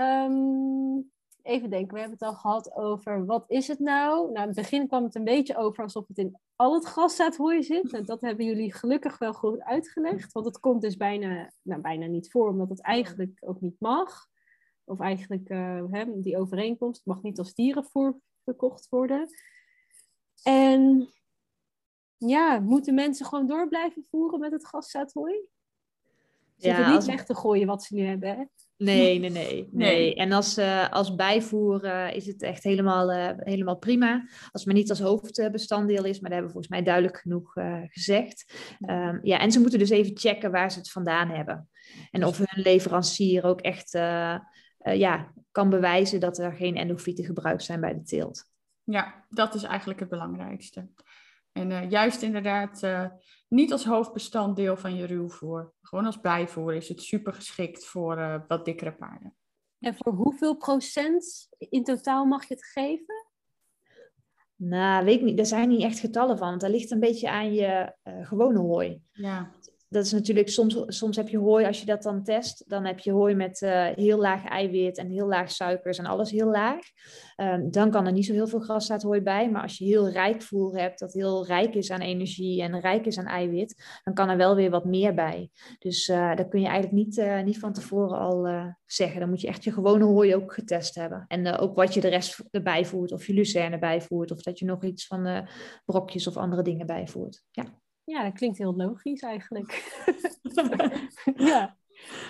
Um, 0.00 1.10
even 1.42 1.70
denken, 1.70 1.94
we 1.94 2.00
hebben 2.00 2.18
het 2.18 2.28
al 2.28 2.34
gehad 2.34 2.72
over 2.72 3.24
wat 3.26 3.44
is 3.48 3.68
het 3.68 3.78
nou? 3.78 4.24
Nou, 4.24 4.40
in 4.40 4.46
het 4.46 4.54
begin 4.54 4.86
kwam 4.86 5.04
het 5.04 5.14
een 5.14 5.24
beetje 5.24 5.56
over 5.56 5.82
alsof 5.82 6.08
het 6.08 6.18
in 6.18 6.38
al 6.56 6.74
het 6.74 6.84
graszaadhooi 6.84 7.62
zit. 7.62 7.92
En 7.92 8.04
dat 8.04 8.20
hebben 8.20 8.44
jullie 8.44 8.74
gelukkig 8.74 9.18
wel 9.18 9.32
goed 9.32 9.60
uitgelegd. 9.62 10.32
Want 10.32 10.46
het 10.46 10.60
komt 10.60 10.82
dus 10.82 10.96
bijna, 10.96 11.52
nou, 11.62 11.80
bijna 11.80 12.06
niet 12.06 12.30
voor, 12.30 12.48
omdat 12.48 12.68
het 12.68 12.80
eigenlijk 12.80 13.38
ook 13.40 13.60
niet 13.60 13.80
mag. 13.80 14.26
Of 14.84 15.00
eigenlijk 15.00 15.48
uh, 15.48 15.84
hè, 15.90 16.20
die 16.20 16.38
overeenkomst 16.38 17.00
mag 17.04 17.22
niet 17.22 17.38
als 17.38 17.54
dierenvoer 17.54 18.20
verkocht 18.44 18.88
worden. 18.88 19.28
En 20.42 21.08
ja, 22.16 22.58
moeten 22.58 22.94
mensen 22.94 23.26
gewoon 23.26 23.46
door 23.46 23.68
blijven 23.68 24.06
voeren 24.10 24.40
met 24.40 24.52
het 24.52 24.66
graszaadhooi? 24.66 25.40
Ze 26.56 26.68
ja, 26.68 26.86
niet 26.86 26.96
als... 26.96 27.06
weg 27.06 27.24
te 27.24 27.34
gooien 27.34 27.66
wat 27.66 27.82
ze 27.82 27.94
nu 27.94 28.02
hebben. 28.02 28.36
Hè? 28.36 28.44
Nee, 28.84 29.18
nee, 29.18 29.30
nee, 29.30 29.68
nee. 29.72 30.14
En 30.14 30.32
als, 30.32 30.58
uh, 30.58 30.90
als 30.90 31.14
bijvoer 31.14 31.84
uh, 31.84 32.14
is 32.14 32.26
het 32.26 32.42
echt 32.42 32.62
helemaal, 32.62 33.12
uh, 33.12 33.30
helemaal 33.36 33.78
prima. 33.78 34.20
Als 34.28 34.48
het 34.52 34.64
maar 34.64 34.74
niet 34.74 34.90
als 34.90 35.00
hoofdbestanddeel 35.00 36.04
is, 36.04 36.20
maar 36.20 36.30
dat 36.30 36.38
hebben 36.38 36.46
we 36.46 36.52
volgens 36.52 36.68
mij 36.68 36.82
duidelijk 36.82 37.16
genoeg 37.16 37.52
gezegd. 37.88 38.54
Um, 38.88 39.20
ja, 39.22 39.38
en 39.38 39.52
ze 39.52 39.60
moeten 39.60 39.78
dus 39.78 39.90
even 39.90 40.18
checken 40.18 40.50
waar 40.50 40.70
ze 40.70 40.78
het 40.78 40.90
vandaan 40.90 41.28
hebben. 41.28 41.68
En 42.10 42.24
of 42.24 42.38
hun 42.38 42.62
leverancier 42.62 43.44
ook 43.44 43.60
echt 43.60 43.90
ja, 44.82 45.32
kan 45.50 45.70
bewijzen 45.70 46.20
dat 46.20 46.38
er 46.38 46.52
geen 46.52 46.76
endofieten 46.76 47.24
gebruikt 47.24 47.62
zijn 47.62 47.80
bij 47.80 47.94
de 47.94 48.02
teelt. 48.02 48.48
Ja, 48.84 49.24
dat 49.28 49.54
is 49.54 49.62
eigenlijk 49.62 50.00
het 50.00 50.08
belangrijkste. 50.08 50.88
En 51.52 51.88
juist 51.88 52.22
inderdaad 52.22 52.82
niet 53.48 53.72
als 53.72 53.84
hoofdbestanddeel 53.84 54.76
van 54.76 54.96
je 54.96 55.06
ruwvoer. 55.06 55.72
Gewoon 55.82 56.06
als 56.06 56.20
bijvoer 56.20 56.74
is 56.74 56.88
het 56.88 57.02
super 57.02 57.32
geschikt 57.32 57.86
voor 57.86 58.18
uh, 58.18 58.40
wat 58.48 58.64
dikkere 58.64 58.92
paarden. 58.92 59.34
En 59.78 59.94
voor 59.94 60.12
hoeveel 60.12 60.56
procent 60.56 61.48
in 61.58 61.84
totaal 61.84 62.24
mag 62.24 62.48
je 62.48 62.54
het 62.54 62.64
geven? 62.64 63.26
Nou, 64.56 65.04
weet 65.04 65.18
ik 65.18 65.24
niet. 65.24 65.38
Er 65.38 65.46
zijn 65.46 65.68
niet 65.68 65.82
echt 65.82 65.98
getallen 65.98 66.38
van. 66.38 66.48
Want 66.48 66.60
dat 66.60 66.70
ligt 66.70 66.90
een 66.90 67.00
beetje 67.00 67.30
aan 67.30 67.52
je 67.54 67.94
uh, 68.04 68.26
gewone 68.26 68.58
hooi. 68.58 69.02
Ja 69.12 69.50
dat 69.90 70.04
is 70.04 70.12
natuurlijk, 70.12 70.48
soms, 70.48 70.82
soms 70.86 71.16
heb 71.16 71.28
je 71.28 71.38
hooi, 71.38 71.66
als 71.66 71.80
je 71.80 71.86
dat 71.86 72.02
dan 72.02 72.22
test, 72.22 72.64
dan 72.68 72.84
heb 72.84 72.98
je 72.98 73.12
hooi 73.12 73.34
met 73.34 73.60
uh, 73.60 73.86
heel 73.86 74.18
laag 74.18 74.44
eiwit 74.44 74.98
en 74.98 75.10
heel 75.10 75.26
laag 75.26 75.50
suikers 75.50 75.98
en 75.98 76.06
alles 76.06 76.30
heel 76.30 76.50
laag. 76.50 76.78
Um, 77.36 77.70
dan 77.70 77.90
kan 77.90 78.06
er 78.06 78.12
niet 78.12 78.26
zo 78.26 78.32
heel 78.32 78.46
veel 78.46 78.60
graszaadhooi 78.60 79.20
bij. 79.20 79.50
Maar 79.50 79.62
als 79.62 79.78
je 79.78 79.84
heel 79.84 80.08
rijk 80.08 80.42
voer 80.42 80.78
hebt, 80.78 80.98
dat 80.98 81.12
heel 81.12 81.46
rijk 81.46 81.74
is 81.74 81.90
aan 81.90 82.00
energie 82.00 82.62
en 82.62 82.80
rijk 82.80 83.06
is 83.06 83.18
aan 83.18 83.26
eiwit, 83.26 84.00
dan 84.04 84.14
kan 84.14 84.28
er 84.28 84.36
wel 84.36 84.54
weer 84.54 84.70
wat 84.70 84.84
meer 84.84 85.14
bij. 85.14 85.50
Dus 85.78 86.08
uh, 86.08 86.36
dat 86.36 86.48
kun 86.48 86.60
je 86.60 86.66
eigenlijk 86.66 86.96
niet, 86.96 87.16
uh, 87.16 87.42
niet 87.42 87.58
van 87.58 87.72
tevoren 87.72 88.18
al 88.18 88.48
zeggen. 88.86 89.20
Dan 89.20 89.28
moet 89.28 89.40
je 89.40 89.48
echt 89.48 89.64
je 89.64 89.72
gewone 89.72 90.04
hooi 90.04 90.34
ook 90.34 90.52
getest 90.52 90.94
hebben. 90.94 91.24
En 91.28 91.58
ook 91.58 91.76
wat 91.76 91.94
je 91.94 92.00
de 92.00 92.08
rest 92.08 92.44
erbij 92.50 92.84
voert, 92.84 93.12
of 93.12 93.26
je 93.26 93.34
lucerne 93.34 93.78
bijvoert, 93.78 94.30
of 94.30 94.42
dat 94.42 94.58
je 94.58 94.64
nog 94.64 94.84
iets 94.84 95.06
van 95.06 95.48
brokjes 95.84 96.26
of 96.26 96.36
andere 96.36 96.62
dingen 96.62 96.86
bijvoert. 96.86 97.44
Ja. 97.50 97.64
Ja, 98.10 98.22
dat 98.22 98.32
klinkt 98.32 98.58
heel 98.58 98.76
logisch 98.76 99.20
eigenlijk. 99.20 100.02
ja. 101.36 101.76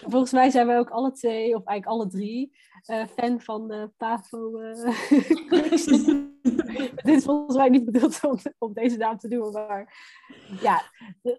Volgens 0.01 0.33
mij 0.33 0.51
zijn 0.51 0.67
wij 0.67 0.79
ook 0.79 0.91
alle 0.91 1.13
twee, 1.13 1.57
of 1.57 1.65
eigenlijk 1.65 1.87
alle 1.87 2.11
drie, 2.11 2.57
uh, 2.87 3.07
fan 3.07 3.41
van 3.41 3.69
de 3.69 3.91
PAVO. 3.97 4.61
Uh... 4.61 4.85
Dit 7.05 7.17
is 7.17 7.25
volgens 7.25 7.57
mij 7.57 7.69
niet 7.69 7.85
bedoeld 7.85 8.25
om, 8.25 8.39
om 8.59 8.73
deze 8.73 8.97
naam 8.97 9.19
te 9.19 9.29
doen, 9.29 9.53
maar 9.53 10.05
ja, 10.61 10.83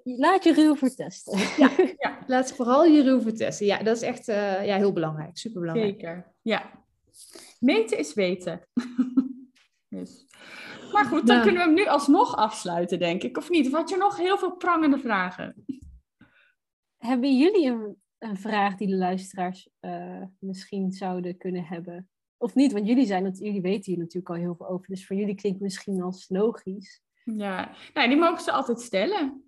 laat 0.04 0.44
je 0.44 0.54
ruw 0.54 0.76
vertesten. 0.76 1.38
ja, 1.58 1.72
ja, 1.98 2.18
laat 2.28 2.54
vooral 2.54 2.86
je 2.86 3.04
ruw 3.04 3.22
vertesten. 3.22 3.66
Ja, 3.66 3.84
dat 3.84 3.96
is 3.96 4.02
echt 4.02 4.28
uh, 4.28 4.66
ja, 4.66 4.78
heel 4.78 4.94
belangrijk, 4.94 5.38
superbelangrijk. 5.38 5.94
Zeker, 6.00 6.34
ja. 6.42 6.72
Meten 7.60 7.98
is 7.98 8.14
weten. 8.14 8.62
dus. 9.90 10.26
Maar 10.92 11.06
goed, 11.06 11.28
dan 11.28 11.42
kunnen 11.42 11.62
we 11.62 11.68
hem 11.68 11.74
nu 11.74 11.86
alsnog 11.86 12.36
afsluiten, 12.36 13.00
denk 13.00 13.24
ik. 13.24 13.38
Of 13.38 13.50
niet? 13.50 13.68
Of 13.68 13.74
had 13.74 13.90
je 13.90 13.98
nog 13.98 14.18
heel 14.18 14.38
veel 14.38 14.56
prangende 14.56 14.98
vragen? 14.98 15.66
Hebben 16.98 17.38
jullie 17.38 17.68
een, 17.68 18.02
een 18.18 18.38
vraag 18.38 18.76
die 18.76 18.88
de 18.88 18.96
luisteraars 18.96 19.70
uh, 19.82 20.24
misschien 20.40 20.92
zouden 20.92 21.38
kunnen 21.38 21.64
hebben? 21.64 22.10
Of 22.38 22.56
niet? 22.56 22.72
Want 22.72 22.88
jullie, 22.88 23.06
zijn, 23.06 23.32
jullie 23.32 23.62
weten 23.62 23.92
hier 23.92 23.98
natuurlijk 23.98 24.30
al 24.30 24.42
heel 24.42 24.56
veel 24.56 24.68
over. 24.68 24.88
Dus 24.88 25.08
voor 25.08 25.16
jullie 25.16 25.36
klinkt 25.36 25.60
het 25.60 25.68
misschien 25.68 26.02
als 26.02 26.30
logisch. 26.30 27.02
Ja, 27.24 27.72
nou, 27.94 28.08
die 28.08 28.18
mogen 28.18 28.44
ze 28.44 28.52
altijd 28.52 28.82
stellen. 28.82 29.44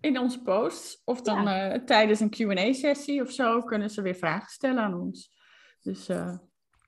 In 0.00 0.18
onze 0.18 0.42
posts. 0.42 1.02
Of 1.04 1.22
dan 1.22 1.42
ja. 1.42 1.74
uh, 1.74 1.84
tijdens 1.84 2.20
een 2.20 2.30
Q&A-sessie 2.30 3.22
of 3.22 3.30
zo 3.30 3.62
kunnen 3.62 3.90
ze 3.90 4.02
weer 4.02 4.14
vragen 4.14 4.50
stellen 4.50 4.82
aan 4.82 5.00
ons. 5.00 5.38
Dus, 5.82 6.08
uh... 6.08 6.38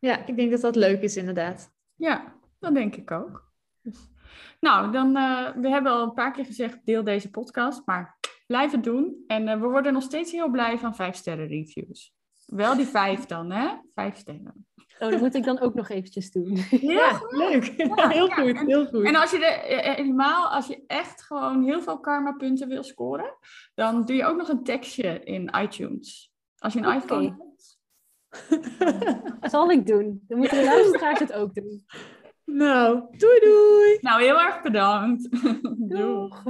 Ja, 0.01 0.27
ik 0.27 0.37
denk 0.37 0.51
dat 0.51 0.61
dat 0.61 0.77
leuk 0.77 1.03
is 1.03 1.17
inderdaad. 1.17 1.73
Ja, 1.95 2.41
dat 2.59 2.75
denk 2.75 2.97
ik 2.97 3.11
ook. 3.11 3.52
Nou, 4.61 4.93
dan, 4.93 5.17
uh, 5.17 5.49
we 5.57 5.69
hebben 5.69 5.93
al 5.93 6.03
een 6.03 6.15
paar 6.15 6.33
keer 6.33 6.45
gezegd, 6.45 6.79
deel 6.85 7.05
deze 7.05 7.31
podcast, 7.31 7.83
maar 7.87 8.19
blijf 8.47 8.73
het 8.73 8.85
doen. 8.85 9.25
En 9.27 9.49
uh, 9.49 9.61
we 9.61 9.67
worden 9.67 9.93
nog 9.93 10.03
steeds 10.03 10.33
heel 10.33 10.51
blij 10.51 10.79
van 10.79 10.95
vijf 10.95 11.17
sterren 11.17 11.47
reviews. 11.47 12.15
Wel 12.47 12.77
die 12.77 12.87
vijf 12.87 13.27
dan, 13.27 13.51
hè? 13.51 13.69
Vijf 13.95 14.17
sterren. 14.17 14.67
Oh, 14.99 15.11
dat 15.11 15.21
moet 15.21 15.35
ik 15.35 15.45
dan 15.45 15.61
ook 15.61 15.75
nog 15.75 15.89
eventjes 15.89 16.31
doen. 16.31 16.59
Ja, 16.71 17.21
leuk. 17.29 17.65
Ja, 17.77 18.09
heel 18.09 18.29
goed, 18.29 18.57
en, 18.57 18.67
heel 18.67 18.87
goed. 18.87 19.05
En 19.05 19.17
als 19.17 19.31
je 19.31 19.39
de, 19.39 19.45
eh, 19.45 19.95
helemaal, 19.95 20.49
als 20.49 20.67
je 20.67 20.85
echt 20.87 21.23
gewoon 21.23 21.65
heel 21.65 21.83
veel 21.83 22.01
karma 22.01 22.33
punten 22.33 22.69
wil 22.69 22.83
scoren, 22.83 23.37
dan 23.75 24.05
doe 24.05 24.17
je 24.17 24.25
ook 24.25 24.37
nog 24.37 24.49
een 24.49 24.65
tekstje 24.65 25.21
in 25.25 25.55
iTunes. 25.57 26.33
Als 26.59 26.73
je 26.73 26.79
een 26.79 26.87
okay. 26.87 26.97
iPhone 26.97 27.37
hebt. 27.39 27.81
Zal 29.53 29.71
ik 29.71 29.87
doen. 29.87 30.25
Dan 30.29 30.39
moeten 30.39 30.59
de 30.59 30.65
luisteraars 30.65 31.19
het 31.19 31.33
ook 31.33 31.55
doen. 31.55 31.85
Nou, 32.53 33.01
doei 33.17 33.41
doei. 33.41 33.99
Nou, 34.01 34.23
heel 34.23 34.41
erg 34.41 34.63
bedankt. 34.63 35.29
Doeg. 35.93 36.43